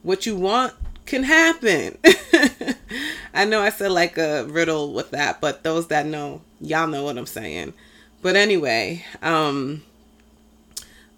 what 0.03 0.27
you 0.27 0.37
want 0.37 0.73
can 1.07 1.25
happen. 1.25 1.99
I 3.35 3.45
know 3.45 3.61
I 3.61 3.71
said 3.71 3.93
like 3.93 4.19
a 4.19 4.45
riddle 4.45 4.93
with 4.93 5.11
that, 5.11 5.41
but 5.41 5.63
those 5.63 5.89
that 5.89 6.07
know, 6.07 6.43
y'all 6.61 6.87
know 6.87 7.05
what 7.05 7.19
I'm 7.19 7.27
saying. 7.27 7.75
But 8.23 8.37
anyway, 8.37 9.05
um 9.21 9.83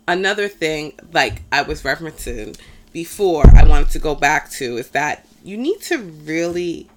another 0.06 0.48
thing 0.48 0.92
like 1.12 1.42
I 1.50 1.62
was 1.62 1.82
referencing 1.82 2.58
before 2.92 3.44
I 3.56 3.64
wanted 3.64 3.90
to 3.90 3.98
go 3.98 4.14
back 4.14 4.50
to 4.52 4.76
is 4.76 4.90
that 4.90 5.26
you 5.42 5.56
need 5.56 5.80
to 5.82 5.98
really 5.98 6.88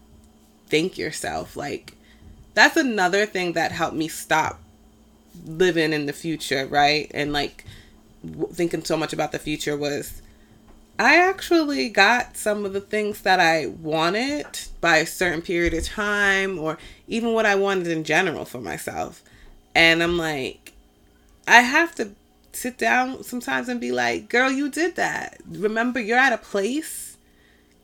think 0.68 0.98
yourself 0.98 1.56
like 1.56 1.94
that's 2.54 2.76
another 2.76 3.26
thing 3.26 3.54
that 3.54 3.72
helped 3.72 3.96
me 3.96 4.08
stop 4.08 4.60
living 5.46 5.94
in 5.94 6.08
the 6.08 6.14
future, 6.14 6.66
right? 6.66 7.10
And 7.14 7.32
like 7.32 7.66
thinking 8.52 8.84
so 8.84 8.98
much 8.98 9.14
about 9.14 9.32
the 9.32 9.40
future 9.40 9.78
was 9.78 10.22
I 11.00 11.18
actually 11.18 11.90
got 11.90 12.36
some 12.36 12.66
of 12.66 12.74
the 12.74 12.82
things 12.82 13.22
that 13.22 13.40
I 13.40 13.68
wanted 13.68 14.48
by 14.82 14.98
a 14.98 15.06
certain 15.06 15.44
period 15.44 15.76
of 15.76 15.86
time, 15.86 16.58
or 16.58 16.80
even 17.08 17.34
what 17.34 17.46
I 17.46 17.54
wanted 17.54 17.88
in 17.88 18.04
general 18.04 18.46
for 18.46 18.60
myself. 18.60 19.22
And 19.76 20.02
I'm 20.02 20.18
like, 20.18 20.74
I 21.48 21.62
have 21.62 21.94
to 21.96 22.10
sit 22.58 22.78
down 22.78 23.24
sometimes 23.24 23.70
and 23.70 23.80
be 23.80 23.92
like, 23.92 24.30
girl, 24.30 24.52
you 24.52 24.70
did 24.70 24.96
that. 24.96 25.40
Remember, 25.48 26.00
you're 26.00 26.18
at 26.18 26.34
a 26.34 26.38
place. 26.38 27.18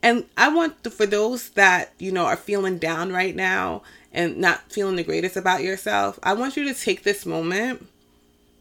And 0.01 0.25
I 0.36 0.50
want 0.50 0.84
to, 0.84 0.89
for 0.89 1.06
those 1.06 1.50
that, 1.51 1.94
you 1.98 2.12
know, 2.12 2.25
are 2.25 2.36
feeling 2.36 2.77
down 2.77 3.12
right 3.12 3.36
now 3.36 3.84
and 4.12 4.38
not 4.38 4.72
feeling 4.72 4.98
the 4.98 5.03
greatest 5.03 5.38
about 5.38 5.63
yourself, 5.63 6.20
I 6.24 6.34
want 6.34 6.58
you 6.58 6.65
to 6.65 6.80
take 6.80 7.03
this 7.03 7.25
moment, 7.25 7.86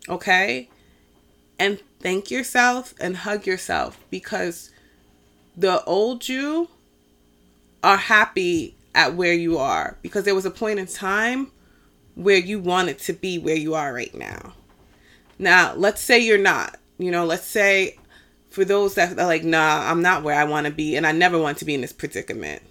okay? 0.09 0.69
And 1.59 1.81
thank 2.01 2.31
yourself 2.31 2.95
and 3.01 3.17
hug 3.17 3.47
yourself 3.47 3.99
because 4.11 4.71
the 5.57 5.83
old 5.85 6.29
you 6.29 6.69
are 7.83 7.97
happy 7.97 8.77
at 8.95 9.15
where 9.15 9.35
you 9.35 9.59
are 9.59 9.97
because 10.03 10.25
there 10.25 10.35
was 10.35 10.47
a 10.47 10.51
point 10.51 10.79
in 10.79 10.87
time 10.87 11.51
where 12.15 12.37
you 12.37 12.61
wanted 12.61 12.99
to 12.99 13.13
be 13.13 13.39
where 13.39 13.57
you 13.57 13.75
are 13.75 13.93
right 13.93 14.15
now. 14.15 14.53
Now, 15.39 15.75
let's 15.75 16.01
say 16.01 16.19
you're 16.19 16.39
not. 16.39 16.79
You 16.99 17.11
know, 17.11 17.25
let's 17.25 17.47
say 17.47 17.97
for 18.51 18.65
those 18.65 18.95
that 18.95 19.19
are 19.19 19.27
like, 19.27 19.45
nah, 19.45 19.91
I'm 19.91 20.03
not 20.03 20.23
where 20.23 20.39
I 20.39 20.45
want 20.45 20.67
to 20.67 20.73
be 20.73 20.97
and 20.97 21.07
I 21.07 21.13
never 21.13 21.39
want 21.39 21.59
to 21.59 21.65
be 21.65 21.75
in 21.75 21.81
this 21.81 21.93
predicament. 21.93 22.63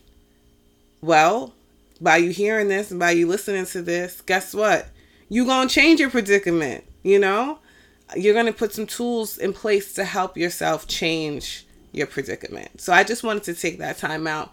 Well, 1.01 1.53
by 1.99 2.17
you 2.17 2.29
hearing 2.29 2.67
this 2.67 2.91
and 2.91 2.99
by 2.99 3.11
you 3.11 3.27
listening 3.27 3.65
to 3.67 3.81
this, 3.81 4.21
guess 4.21 4.53
what? 4.53 4.87
You're 5.29 5.45
going 5.45 5.67
to 5.67 5.73
change 5.73 5.99
your 5.99 6.09
predicament, 6.09 6.83
you 7.03 7.19
know? 7.19 7.59
you're 8.15 8.33
going 8.33 8.45
to 8.45 8.53
put 8.53 8.73
some 8.73 8.85
tools 8.85 9.37
in 9.37 9.53
place 9.53 9.93
to 9.93 10.03
help 10.03 10.37
yourself 10.37 10.87
change 10.87 11.65
your 11.91 12.07
predicament. 12.07 12.81
So 12.81 12.93
I 12.93 13.03
just 13.03 13.23
wanted 13.23 13.43
to 13.43 13.53
take 13.53 13.79
that 13.79 13.97
time 13.97 14.27
out 14.27 14.51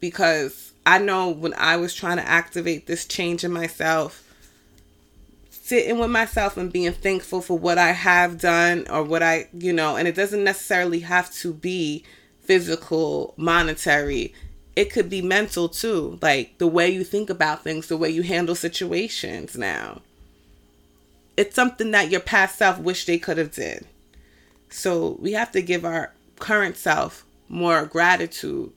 because 0.00 0.72
I 0.86 0.98
know 0.98 1.28
when 1.28 1.54
I 1.54 1.76
was 1.76 1.94
trying 1.94 2.16
to 2.16 2.28
activate 2.28 2.86
this 2.86 3.04
change 3.04 3.44
in 3.44 3.52
myself, 3.52 4.29
sitting 5.70 5.98
with 5.98 6.10
myself 6.10 6.56
and 6.56 6.72
being 6.72 6.92
thankful 6.92 7.40
for 7.40 7.58
what 7.58 7.78
I 7.78 7.92
have 7.92 8.38
done 8.38 8.86
or 8.90 9.02
what 9.02 9.22
I, 9.22 9.48
you 9.52 9.72
know, 9.72 9.96
and 9.96 10.06
it 10.06 10.14
doesn't 10.14 10.44
necessarily 10.44 11.00
have 11.00 11.32
to 11.34 11.54
be 11.54 12.04
physical, 12.42 13.34
monetary. 13.36 14.34
It 14.76 14.92
could 14.92 15.08
be 15.08 15.22
mental 15.22 15.68
too, 15.68 16.18
like 16.20 16.58
the 16.58 16.66
way 16.66 16.90
you 16.90 17.04
think 17.04 17.30
about 17.30 17.64
things, 17.64 17.86
the 17.86 17.96
way 17.96 18.10
you 18.10 18.22
handle 18.22 18.54
situations 18.54 19.56
now 19.56 20.02
it's 21.40 21.56
something 21.56 21.90
that 21.92 22.10
your 22.10 22.20
past 22.20 22.58
self 22.58 22.78
wish 22.78 23.06
they 23.06 23.18
could 23.18 23.38
have 23.38 23.52
did. 23.52 23.86
So 24.68 25.16
we 25.20 25.32
have 25.32 25.50
to 25.52 25.62
give 25.62 25.86
our 25.86 26.12
current 26.38 26.76
self 26.76 27.24
more 27.48 27.86
gratitude 27.86 28.72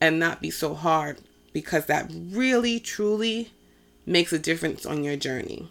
and 0.00 0.18
not 0.18 0.40
be 0.42 0.50
so 0.50 0.74
hard 0.74 1.18
because 1.52 1.86
that 1.86 2.10
really 2.10 2.80
truly 2.80 3.52
makes 4.04 4.32
a 4.32 4.38
difference 4.40 4.84
on 4.84 5.04
your 5.04 5.14
journey. 5.14 5.68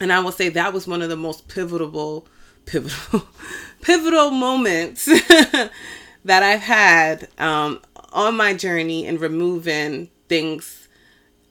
And 0.00 0.12
I 0.12 0.20
will 0.20 0.32
say 0.32 0.48
that 0.48 0.72
was 0.72 0.88
one 0.88 1.02
of 1.02 1.10
the 1.10 1.16
most 1.16 1.46
pivotal 1.46 2.26
pivotal 2.66 3.28
pivotal 3.82 4.30
moments 4.30 5.04
that 6.24 6.42
I've 6.42 6.62
had 6.62 7.28
um, 7.38 7.80
on 8.12 8.36
my 8.36 8.54
journey 8.54 9.06
in 9.06 9.18
removing 9.18 10.08
things 10.28 10.88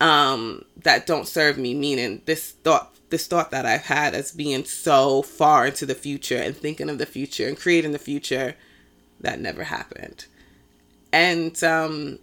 um, 0.01 0.65
that 0.83 1.05
don't 1.05 1.27
serve 1.27 1.57
me, 1.57 1.73
meaning 1.73 2.21
this 2.25 2.51
thought 2.51 2.95
this 3.09 3.27
thought 3.27 3.51
that 3.51 3.65
I've 3.65 3.85
had 3.85 4.13
as 4.13 4.31
being 4.31 4.65
so 4.65 5.21
far 5.21 5.65
into 5.65 5.85
the 5.85 5.95
future 5.95 6.37
and 6.37 6.55
thinking 6.55 6.89
of 6.89 6.97
the 6.99 7.05
future 7.05 7.47
and 7.47 7.57
creating 7.57 7.91
the 7.91 7.99
future 7.99 8.55
that 9.19 9.39
never 9.39 9.63
happened. 9.63 10.25
And 11.11 11.61
um, 11.63 12.19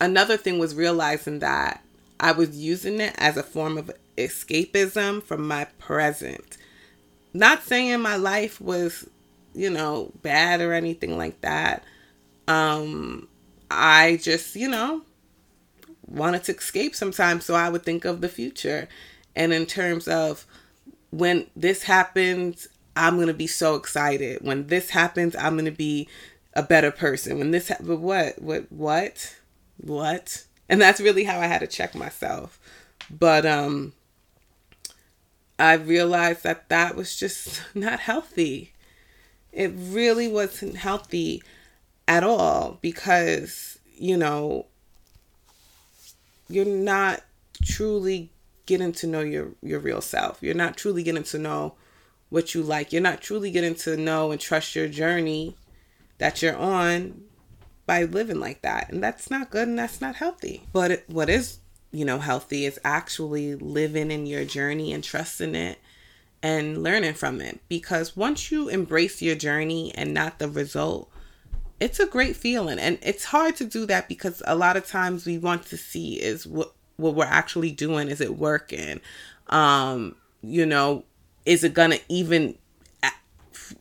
another 0.00 0.36
thing 0.36 0.58
was 0.58 0.74
realizing 0.74 1.40
that 1.40 1.82
I 2.20 2.30
was 2.32 2.56
using 2.56 3.00
it 3.00 3.14
as 3.18 3.36
a 3.36 3.42
form 3.42 3.76
of 3.76 3.90
escapism 4.16 5.22
from 5.22 5.46
my 5.46 5.64
present. 5.78 6.56
Not 7.34 7.62
saying 7.62 8.00
my 8.00 8.16
life 8.16 8.60
was, 8.60 9.08
you 9.54 9.70
know, 9.70 10.12
bad 10.22 10.60
or 10.60 10.72
anything 10.72 11.16
like 11.16 11.40
that. 11.40 11.84
Um, 12.48 13.28
I 13.70 14.18
just, 14.22 14.54
you 14.56 14.68
know, 14.68 15.02
wanted 16.06 16.44
to 16.44 16.54
escape 16.54 16.94
sometimes, 16.94 17.44
so 17.44 17.54
I 17.54 17.70
would 17.70 17.84
think 17.84 18.04
of 18.04 18.20
the 18.20 18.28
future 18.28 18.88
and 19.34 19.52
in 19.52 19.66
terms 19.66 20.08
of 20.08 20.46
when 21.10 21.46
this 21.56 21.82
happens, 21.84 22.68
I'm 22.96 23.16
to 23.26 23.34
be 23.34 23.46
so 23.46 23.74
excited. 23.74 24.42
When 24.42 24.66
this 24.66 24.90
happens, 24.90 25.34
I'm 25.36 25.56
to 25.64 25.70
be 25.70 26.08
a 26.54 26.62
better 26.62 26.90
person. 26.90 27.38
When 27.38 27.50
this 27.50 27.68
happens, 27.68 27.88
what, 27.88 28.40
what, 28.40 28.70
what, 28.70 29.36
what? 29.78 30.44
And 30.68 30.80
that's 30.80 31.00
really 31.00 31.24
how 31.24 31.38
I 31.38 31.46
had 31.46 31.60
to 31.60 31.66
check 31.66 31.94
myself. 31.94 32.58
But, 33.10 33.46
um, 33.46 33.94
I 35.62 35.74
realized 35.74 36.42
that 36.42 36.68
that 36.70 36.96
was 36.96 37.14
just 37.14 37.62
not 37.74 38.00
healthy. 38.00 38.72
It 39.52 39.72
really 39.76 40.26
wasn't 40.26 40.76
healthy 40.76 41.40
at 42.08 42.24
all 42.24 42.78
because, 42.82 43.78
you 43.94 44.16
know, 44.16 44.66
you're 46.48 46.64
not 46.64 47.22
truly 47.62 48.30
getting 48.66 48.90
to 48.92 49.06
know 49.06 49.20
your 49.20 49.52
your 49.62 49.78
real 49.78 50.00
self. 50.00 50.42
You're 50.42 50.54
not 50.54 50.76
truly 50.76 51.04
getting 51.04 51.22
to 51.22 51.38
know 51.38 51.74
what 52.28 52.56
you 52.56 52.62
like. 52.62 52.92
You're 52.92 53.00
not 53.00 53.20
truly 53.20 53.52
getting 53.52 53.76
to 53.76 53.96
know 53.96 54.32
and 54.32 54.40
trust 54.40 54.74
your 54.74 54.88
journey 54.88 55.54
that 56.18 56.42
you're 56.42 56.56
on 56.56 57.22
by 57.86 58.02
living 58.02 58.40
like 58.40 58.62
that. 58.62 58.90
And 58.90 59.00
that's 59.00 59.30
not 59.30 59.50
good 59.50 59.68
and 59.68 59.78
that's 59.78 60.00
not 60.00 60.16
healthy. 60.16 60.64
But 60.72 61.04
what 61.06 61.30
is, 61.30 61.58
you 61.92 62.04
know, 62.04 62.18
healthy 62.18 62.64
is 62.64 62.80
actually 62.84 63.54
living 63.54 64.10
in 64.10 64.26
your 64.26 64.44
journey 64.44 64.92
and 64.92 65.04
trusting 65.04 65.54
it 65.54 65.78
and 66.42 66.82
learning 66.82 67.14
from 67.14 67.40
it 67.40 67.60
because 67.68 68.16
once 68.16 68.50
you 68.50 68.68
embrace 68.68 69.22
your 69.22 69.36
journey 69.36 69.92
and 69.94 70.12
not 70.12 70.38
the 70.38 70.48
result, 70.48 71.10
it's 71.78 72.00
a 72.00 72.06
great 72.06 72.34
feeling. 72.34 72.78
And 72.78 72.98
it's 73.02 73.26
hard 73.26 73.56
to 73.56 73.64
do 73.64 73.86
that 73.86 74.08
because 74.08 74.42
a 74.46 74.56
lot 74.56 74.76
of 74.76 74.86
times 74.86 75.26
we 75.26 75.38
want 75.38 75.66
to 75.66 75.76
see 75.76 76.14
is 76.14 76.46
what 76.46 76.72
what 76.96 77.14
we're 77.14 77.24
actually 77.24 77.70
doing 77.70 78.08
is 78.08 78.20
it 78.20 78.36
working? 78.36 79.00
Um, 79.48 80.16
you 80.42 80.66
know, 80.66 81.04
is 81.44 81.64
it 81.64 81.74
gonna 81.74 81.98
even 82.08 82.56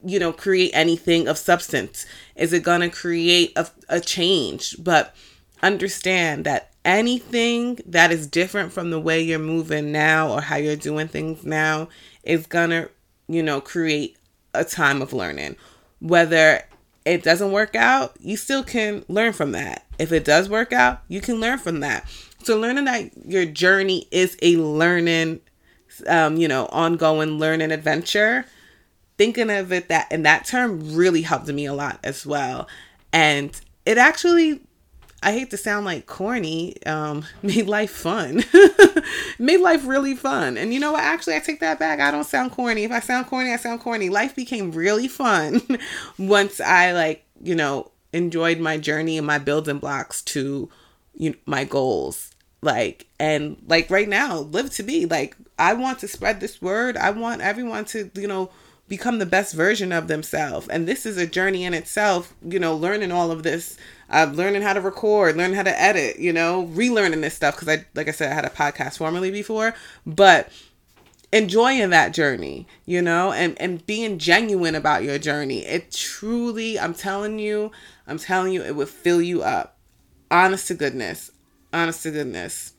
you 0.03 0.19
know 0.19 0.31
create 0.31 0.71
anything 0.73 1.27
of 1.27 1.37
substance 1.37 2.05
is 2.35 2.53
it 2.53 2.63
gonna 2.63 2.89
create 2.89 3.51
a, 3.55 3.67
a 3.89 3.99
change 3.99 4.75
but 4.81 5.15
understand 5.61 6.45
that 6.45 6.70
anything 6.83 7.79
that 7.85 8.11
is 8.11 8.27
different 8.27 8.71
from 8.71 8.89
the 8.89 8.99
way 8.99 9.21
you're 9.21 9.39
moving 9.39 9.91
now 9.91 10.31
or 10.31 10.41
how 10.41 10.55
you're 10.55 10.75
doing 10.75 11.07
things 11.07 11.45
now 11.45 11.87
is 12.23 12.47
gonna 12.47 12.89
you 13.27 13.43
know 13.43 13.61
create 13.61 14.17
a 14.53 14.63
time 14.63 15.01
of 15.01 15.13
learning. 15.13 15.55
Whether 15.99 16.63
it 17.05 17.23
doesn't 17.23 17.51
work 17.51 17.75
out 17.75 18.15
you 18.19 18.37
still 18.37 18.63
can 18.63 19.05
learn 19.07 19.33
from 19.33 19.51
that. 19.51 19.85
If 19.99 20.11
it 20.11 20.25
does 20.25 20.49
work 20.49 20.73
out 20.73 21.01
you 21.07 21.21
can 21.21 21.39
learn 21.39 21.59
from 21.59 21.81
that. 21.81 22.07
So 22.43 22.57
learning 22.57 22.85
that 22.85 23.11
your 23.25 23.45
journey 23.45 24.07
is 24.11 24.37
a 24.41 24.55
learning 24.57 25.41
um, 26.07 26.37
you 26.37 26.47
know 26.47 26.65
ongoing 26.67 27.37
learning 27.37 27.71
adventure 27.71 28.45
thinking 29.21 29.51
of 29.51 29.71
it 29.71 29.87
that 29.89 30.11
in 30.11 30.23
that 30.23 30.45
term 30.45 30.95
really 30.95 31.21
helped 31.21 31.47
me 31.47 31.65
a 31.65 31.73
lot 31.73 31.99
as 32.03 32.25
well. 32.25 32.67
And 33.13 33.59
it 33.85 33.99
actually 33.99 34.61
I 35.23 35.33
hate 35.33 35.51
to 35.51 35.57
sound 35.57 35.85
like 35.85 36.07
corny, 36.07 36.83
um, 36.85 37.25
made 37.43 37.67
life 37.67 37.91
fun. 37.91 38.43
made 39.39 39.61
life 39.61 39.85
really 39.85 40.15
fun. 40.15 40.57
And 40.57 40.73
you 40.73 40.79
know 40.79 40.93
what? 40.93 41.03
Actually, 41.03 41.35
I 41.35 41.39
take 41.39 41.59
that 41.59 41.79
back. 41.79 41.99
I 41.99 42.11
don't 42.11 42.23
sound 42.23 42.51
corny. 42.51 42.83
If 42.83 42.91
I 42.91 42.99
sound 42.99 43.27
corny, 43.27 43.51
I 43.51 43.57
sound 43.57 43.81
corny. 43.81 44.09
Life 44.09 44.35
became 44.35 44.71
really 44.71 45.07
fun 45.07 45.61
once 46.17 46.59
I, 46.59 46.91
like, 46.93 47.23
you 47.41 47.55
know, 47.55 47.91
enjoyed 48.13 48.59
my 48.59 48.77
journey 48.77 49.17
and 49.17 49.27
my 49.27 49.37
building 49.37 49.79
blocks 49.79 50.21
to 50.23 50.69
you 51.15 51.31
know, 51.31 51.35
my 51.45 51.63
goals. 51.63 52.31
Like, 52.63 53.07
and 53.19 53.57
like 53.67 53.89
right 53.89 54.09
now, 54.09 54.39
live 54.39 54.71
to 54.71 54.83
be. 54.83 55.05
Like, 55.05 55.35
I 55.57 55.73
want 55.73 55.99
to 55.99 56.07
spread 56.07 56.39
this 56.39 56.61
word. 56.61 56.97
I 56.97 57.11
want 57.11 57.41
everyone 57.41 57.85
to, 57.85 58.09
you 58.15 58.27
know, 58.27 58.51
become 58.91 59.19
the 59.19 59.25
best 59.25 59.55
version 59.55 59.93
of 59.93 60.09
themselves. 60.09 60.67
And 60.67 60.85
this 60.85 61.05
is 61.05 61.15
a 61.15 61.25
journey 61.25 61.63
in 61.63 61.73
itself, 61.73 62.33
you 62.45 62.59
know, 62.59 62.75
learning 62.75 63.09
all 63.09 63.31
of 63.31 63.41
this 63.41 63.77
I'm 64.09 64.33
learning 64.33 64.61
how 64.61 64.73
to 64.73 64.81
record, 64.81 65.37
learning 65.37 65.55
how 65.55 65.63
to 65.63 65.81
edit, 65.81 66.19
you 66.19 66.33
know, 66.33 66.67
relearning 66.73 67.21
this 67.21 67.33
stuff 67.33 67.55
because 67.55 67.69
I, 67.69 67.85
like 67.95 68.09
I 68.09 68.11
said, 68.11 68.29
I 68.29 68.35
had 68.35 68.43
a 68.43 68.49
podcast 68.49 68.97
formerly 68.97 69.31
before, 69.31 69.73
but 70.05 70.51
enjoying 71.31 71.89
that 71.91 72.13
journey, 72.13 72.67
you 72.85 73.01
know, 73.01 73.31
and 73.31 73.59
and 73.61 73.85
being 73.85 74.19
genuine 74.19 74.75
about 74.75 75.03
your 75.03 75.17
journey. 75.17 75.65
It 75.65 75.91
truly, 75.91 76.77
I'm 76.77 76.93
telling 76.93 77.39
you, 77.39 77.71
I'm 78.05 78.19
telling 78.19 78.51
you, 78.51 78.61
it 78.61 78.75
would 78.75 78.89
fill 78.89 79.21
you 79.21 79.41
up. 79.41 79.77
Honest 80.29 80.67
to 80.67 80.73
goodness, 80.73 81.31
honest 81.71 82.03
to 82.03 82.11
goodness, 82.11 82.73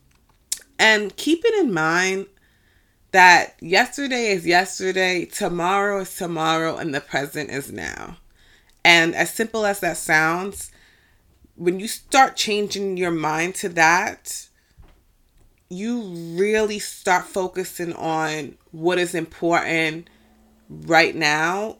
and 0.78 1.16
keep 1.16 1.42
it 1.46 1.64
in 1.64 1.72
mind 1.72 2.26
that 3.12 3.56
yesterday 3.60 4.28
is 4.28 4.46
yesterday, 4.46 5.24
tomorrow 5.24 6.00
is 6.00 6.16
tomorrow, 6.16 6.76
and 6.76 6.94
the 6.94 7.00
present 7.00 7.50
is 7.50 7.70
now. 7.70 8.16
And 8.84 9.14
as 9.14 9.32
simple 9.32 9.64
as 9.64 9.80
that 9.80 9.96
sounds, 9.96 10.72
when 11.54 11.78
you 11.78 11.86
start 11.86 12.36
changing 12.36 12.96
your 12.96 13.10
mind 13.10 13.54
to 13.56 13.68
that, 13.70 14.48
you 15.68 16.02
really 16.36 16.78
start 16.78 17.24
focusing 17.24 17.92
on 17.94 18.56
what 18.72 18.98
is 18.98 19.14
important 19.14 20.08
right 20.68 21.14
now 21.14 21.76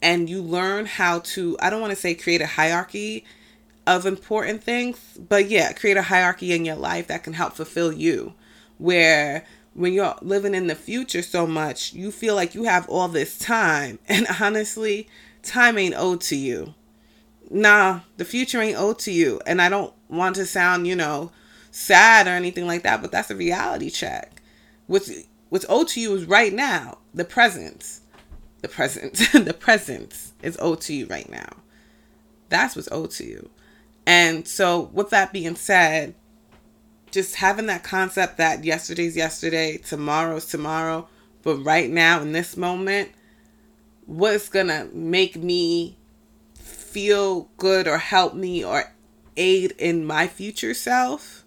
and 0.00 0.28
you 0.28 0.40
learn 0.40 0.86
how 0.86 1.18
to 1.20 1.56
I 1.60 1.70
don't 1.70 1.80
want 1.80 1.92
to 1.92 1.96
say 1.98 2.14
create 2.14 2.40
a 2.40 2.46
hierarchy 2.46 3.24
of 3.86 4.06
important 4.06 4.62
things, 4.62 4.98
but 5.28 5.48
yeah, 5.50 5.72
create 5.72 5.96
a 5.96 6.02
hierarchy 6.02 6.52
in 6.52 6.64
your 6.64 6.76
life 6.76 7.06
that 7.08 7.22
can 7.22 7.34
help 7.34 7.54
fulfill 7.54 7.92
you 7.92 8.34
where 8.78 9.44
when 9.74 9.92
you're 9.92 10.16
living 10.22 10.54
in 10.54 10.68
the 10.68 10.74
future 10.74 11.22
so 11.22 11.46
much, 11.46 11.92
you 11.92 12.10
feel 12.10 12.34
like 12.34 12.54
you 12.54 12.64
have 12.64 12.88
all 12.88 13.08
this 13.08 13.38
time 13.38 13.98
and 14.08 14.26
honestly, 14.40 15.08
time 15.42 15.78
ain't 15.78 15.94
owed 15.94 16.20
to 16.22 16.36
you 16.36 16.74
nah, 17.50 18.00
the 18.16 18.24
future 18.24 18.60
ain't 18.60 18.78
owed 18.78 18.98
to 19.00 19.12
you. 19.12 19.40
And 19.46 19.60
I 19.60 19.68
don't 19.68 19.92
want 20.08 20.36
to 20.36 20.46
sound, 20.46 20.86
you 20.86 20.96
know, 20.96 21.30
sad 21.70 22.26
or 22.26 22.30
anything 22.30 22.66
like 22.66 22.82
that, 22.82 23.02
but 23.02 23.12
that's 23.12 23.30
a 23.30 23.36
reality 23.36 23.90
check. 23.90 24.42
What's 24.86 25.10
what's 25.48 25.66
owed 25.68 25.88
to 25.88 26.00
you 26.00 26.14
is 26.14 26.24
right 26.26 26.52
now, 26.52 26.98
the 27.14 27.24
present. 27.24 28.00
The 28.62 28.68
present. 28.68 29.14
the 29.32 29.54
present 29.54 30.32
is 30.42 30.58
owed 30.60 30.80
to 30.82 30.94
you 30.94 31.06
right 31.06 31.30
now. 31.30 31.48
That's 32.48 32.76
what's 32.76 32.88
owed 32.90 33.10
to 33.12 33.24
you. 33.24 33.50
And 34.06 34.46
so 34.46 34.90
with 34.92 35.10
that 35.10 35.32
being 35.32 35.56
said, 35.56 36.14
just 37.14 37.36
having 37.36 37.66
that 37.66 37.84
concept 37.84 38.38
that 38.38 38.64
yesterday's 38.64 39.16
yesterday, 39.16 39.76
tomorrow's 39.78 40.46
tomorrow, 40.46 41.06
but 41.42 41.56
right 41.58 41.88
now 41.88 42.20
in 42.20 42.32
this 42.32 42.56
moment, 42.56 43.10
what's 44.04 44.48
gonna 44.48 44.88
make 44.92 45.36
me 45.36 45.96
feel 46.54 47.48
good 47.56 47.86
or 47.86 47.98
help 47.98 48.34
me 48.34 48.64
or 48.64 48.92
aid 49.36 49.72
in 49.78 50.04
my 50.04 50.26
future 50.26 50.74
self, 50.74 51.44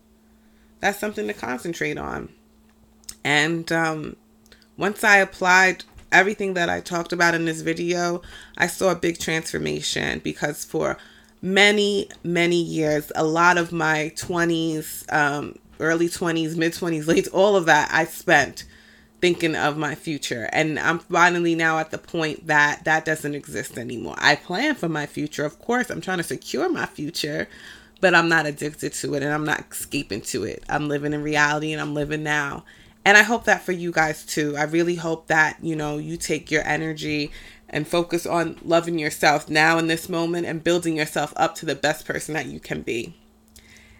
that's 0.80 1.00
something 1.00 1.28
to 1.28 1.34
concentrate 1.34 1.98
on. 1.98 2.30
And 3.26 3.70
um, 3.74 4.16
once 4.78 5.04
I 5.04 5.18
applied 5.18 5.84
everything 6.14 6.54
that 6.54 6.70
I 6.70 6.80
talked 6.80 7.12
about 7.12 7.36
in 7.36 7.44
this 7.44 7.60
video, 7.60 8.22
I 8.58 8.68
saw 8.68 8.92
a 8.92 8.96
big 8.96 9.20
transformation 9.20 10.20
because 10.20 10.64
for 10.64 10.98
many, 11.41 12.10
many 12.23 12.62
years, 12.62 13.12
a 13.15 13.23
lot 13.23 13.58
of 13.58 13.71
my 13.71 14.12
20s, 14.15 15.12
um, 15.13 15.58
early 15.80 16.08
20s, 16.10 16.56
mid 16.56 16.73
20s, 16.73 17.08
late, 17.08 17.28
all 17.30 17.56
of 17.56 17.65
that 17.65 17.89
I 17.91 18.06
spent 18.06 18.65
thinking 19.19 19.56
of 19.56 19.78
my 19.78 19.95
future. 19.95 20.50
And 20.52 20.78
I'm 20.80 21.00
finally 21.00 21.56
now 21.56 21.80
at 21.80 21.91
the 21.91 21.97
point 21.97 22.47
that 22.47 22.84
that 22.86 23.06
doesn't 23.06 23.36
exist 23.36 23.78
anymore. 23.78 24.15
I 24.19 24.36
plan 24.36 24.76
for 24.76 24.89
my 24.89 25.06
future, 25.06 25.45
of 25.45 25.60
course. 25.60 25.89
I'm 25.89 26.02
trying 26.02 26.17
to 26.17 26.23
secure 26.23 26.69
my 26.69 26.86
future, 26.86 27.47
but 28.00 28.13
I'm 28.13 28.30
not 28.30 28.45
addicted 28.45 28.93
to 28.93 29.15
it 29.15 29.23
and 29.23 29.34
I'm 29.34 29.45
not 29.45 29.65
escaping 29.71 30.21
to 30.21 30.43
it. 30.43 30.63
I'm 30.69 30.88
living 30.88 31.13
in 31.13 31.23
reality 31.23 31.71
and 31.71 31.82
I'm 31.82 31.93
living 31.95 32.23
now. 32.23 32.63
And 33.06 33.17
I 33.17 33.23
hope 33.23 33.45
that 33.45 33.62
for 33.62 33.71
you 33.71 33.91
guys 33.91 34.26
too. 34.26 34.56
I 34.58 34.63
really 34.63 34.95
hope 34.95 35.28
that, 35.28 35.58
you 35.62 35.76
know, 35.76 35.97
you 35.97 36.17
take 36.17 36.52
your 36.52 36.63
energy 36.67 37.32
and 37.70 37.88
focus 37.88 38.26
on 38.26 38.58
loving 38.64 38.98
yourself 38.98 39.50
now 39.50 39.78
in 39.78 39.88
this 39.88 40.08
moment 40.10 40.46
and 40.46 40.64
building 40.64 40.98
yourself 40.98 41.34
up 41.36 41.56
to 41.56 41.66
the 41.66 41.76
best 41.76 42.06
person 42.06 42.34
that 42.34 42.46
you 42.46 42.60
can 42.60 42.82
be. 42.82 43.16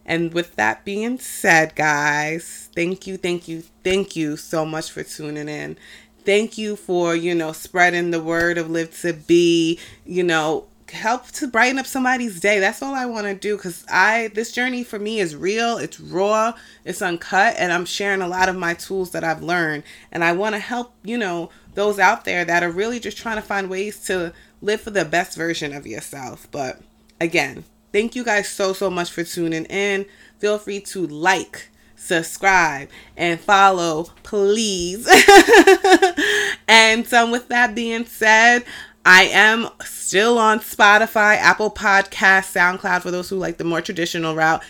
And 0.06 0.34
with 0.34 0.56
that 0.56 0.86
being 0.86 1.20
said, 1.20 1.76
guys, 1.76 2.70
thank 2.74 3.08
you, 3.08 3.18
thank 3.18 3.48
you, 3.48 3.64
thank 3.84 4.16
you 4.16 4.38
so 4.38 4.66
much 4.66 4.90
for 4.90 5.04
tuning 5.04 5.50
in. 5.50 5.78
Thank 6.24 6.58
you 6.58 6.76
for, 6.76 7.16
you 7.16 7.36
know, 7.36 7.52
spreading 7.52 8.12
the 8.12 8.24
word 8.24 8.58
of 8.58 8.70
Live 8.70 9.00
to 9.02 9.14
Be, 9.14 9.80
you 10.06 10.24
know, 10.24 10.68
help 10.92 11.28
to 11.32 11.48
brighten 11.48 11.80
up 11.80 11.86
somebody's 11.86 12.40
day. 12.40 12.60
That's 12.60 12.82
all 12.82 12.94
I 12.94 13.06
want 13.06 13.28
to 13.28 13.36
do 13.36 13.58
cuz 13.58 13.84
I 13.90 14.30
this 14.34 14.52
journey 14.52 14.84
for 14.84 15.00
me 15.00 15.20
is 15.20 15.36
real, 15.36 15.78
it's 15.78 16.00
raw, 16.00 16.54
it's 16.86 17.02
uncut 17.02 17.56
and 17.58 17.74
I'm 17.74 17.86
sharing 17.86 18.22
a 18.22 18.28
lot 18.28 18.50
of 18.50 18.56
my 18.56 18.74
tools 18.74 19.12
that 19.12 19.24
I've 19.24 19.44
learned 19.44 19.84
and 20.12 20.24
I 20.24 20.32
want 20.32 20.56
to 20.56 20.60
help, 20.60 20.94
you 21.04 21.18
know, 21.18 21.50
those 21.74 22.00
out 22.00 22.26
there 22.26 22.46
that 22.46 22.64
are 22.64 22.72
really 22.72 23.00
just 23.00 23.18
trying 23.18 23.36
to 23.36 23.42
find 23.42 23.70
ways 23.70 24.00
to 24.06 24.34
live 24.62 24.82
for 24.82 24.92
the 24.92 25.06
best 25.06 25.38
version 25.38 25.74
of 25.74 25.86
yourself. 25.86 26.48
But 26.52 26.82
again, 27.20 27.64
Thank 27.98 28.16
you 28.16 28.24
guys 28.24 28.50
so, 28.50 28.74
so 28.74 28.90
much 28.90 29.12
for 29.12 29.24
tuning 29.24 29.66
in. 29.66 30.06
Feel 30.40 30.60
free 30.60 30.82
to 30.82 31.08
like, 31.08 31.70
subscribe, 31.96 32.90
and 33.16 33.40
follow, 33.40 34.12
please. 34.24 35.08
and 36.68 37.08
so, 37.08 37.32
with 37.32 37.48
that 37.48 37.74
being 37.74 38.06
said, 38.06 38.66
I 39.10 39.30
am 39.32 39.70
still 39.80 40.38
on 40.38 40.60
Spotify, 40.60 41.38
Apple 41.38 41.72
Podcast, 41.72 42.52
SoundCloud 42.54 43.04
for 43.04 43.10
those 43.10 43.30
who 43.30 43.38
like 43.38 43.56
the 43.56 43.64
more 43.64 43.80
traditional 43.80 44.36
route. 44.36 44.62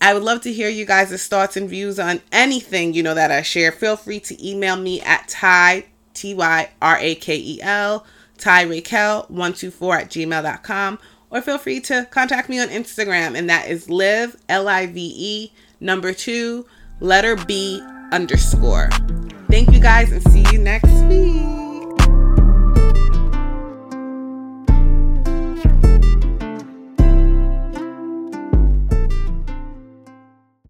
I 0.00 0.14
would 0.14 0.22
love 0.22 0.42
to 0.42 0.52
hear 0.52 0.68
you 0.68 0.86
guys' 0.86 1.26
thoughts 1.26 1.56
and 1.56 1.68
views 1.68 1.98
on 1.98 2.20
anything, 2.30 2.94
you 2.94 3.02
know, 3.02 3.16
that 3.16 3.32
I 3.32 3.42
share. 3.42 3.72
Feel 3.72 3.96
free 3.96 4.20
to 4.20 4.48
email 4.48 4.76
me 4.76 5.00
at 5.00 5.26
Ty 5.26 5.86
T 6.14 6.34
Y 6.34 6.70
R 6.80 6.98
A 7.00 7.16
K 7.16 7.36
E 7.36 7.60
L, 7.62 8.06
Ty 8.38 8.62
Raquel 8.62 9.22
124 9.22 9.96
at 9.96 10.08
gmail.com. 10.08 10.98
Or 11.30 11.42
feel 11.42 11.58
free 11.58 11.80
to 11.80 12.06
contact 12.12 12.48
me 12.48 12.60
on 12.60 12.68
Instagram, 12.68 13.36
and 13.36 13.50
that 13.50 13.68
is 13.68 13.90
live, 13.90 14.36
L 14.48 14.68
I 14.68 14.86
V 14.86 15.12
E, 15.16 15.52
number 15.80 16.12
two, 16.12 16.64
letter 17.00 17.34
B 17.34 17.82
underscore. 18.12 18.88
Thank 19.50 19.72
you 19.72 19.80
guys, 19.80 20.12
and 20.12 20.22
see 20.30 20.44
you 20.52 20.60
next 20.60 20.92
week. 21.06 21.59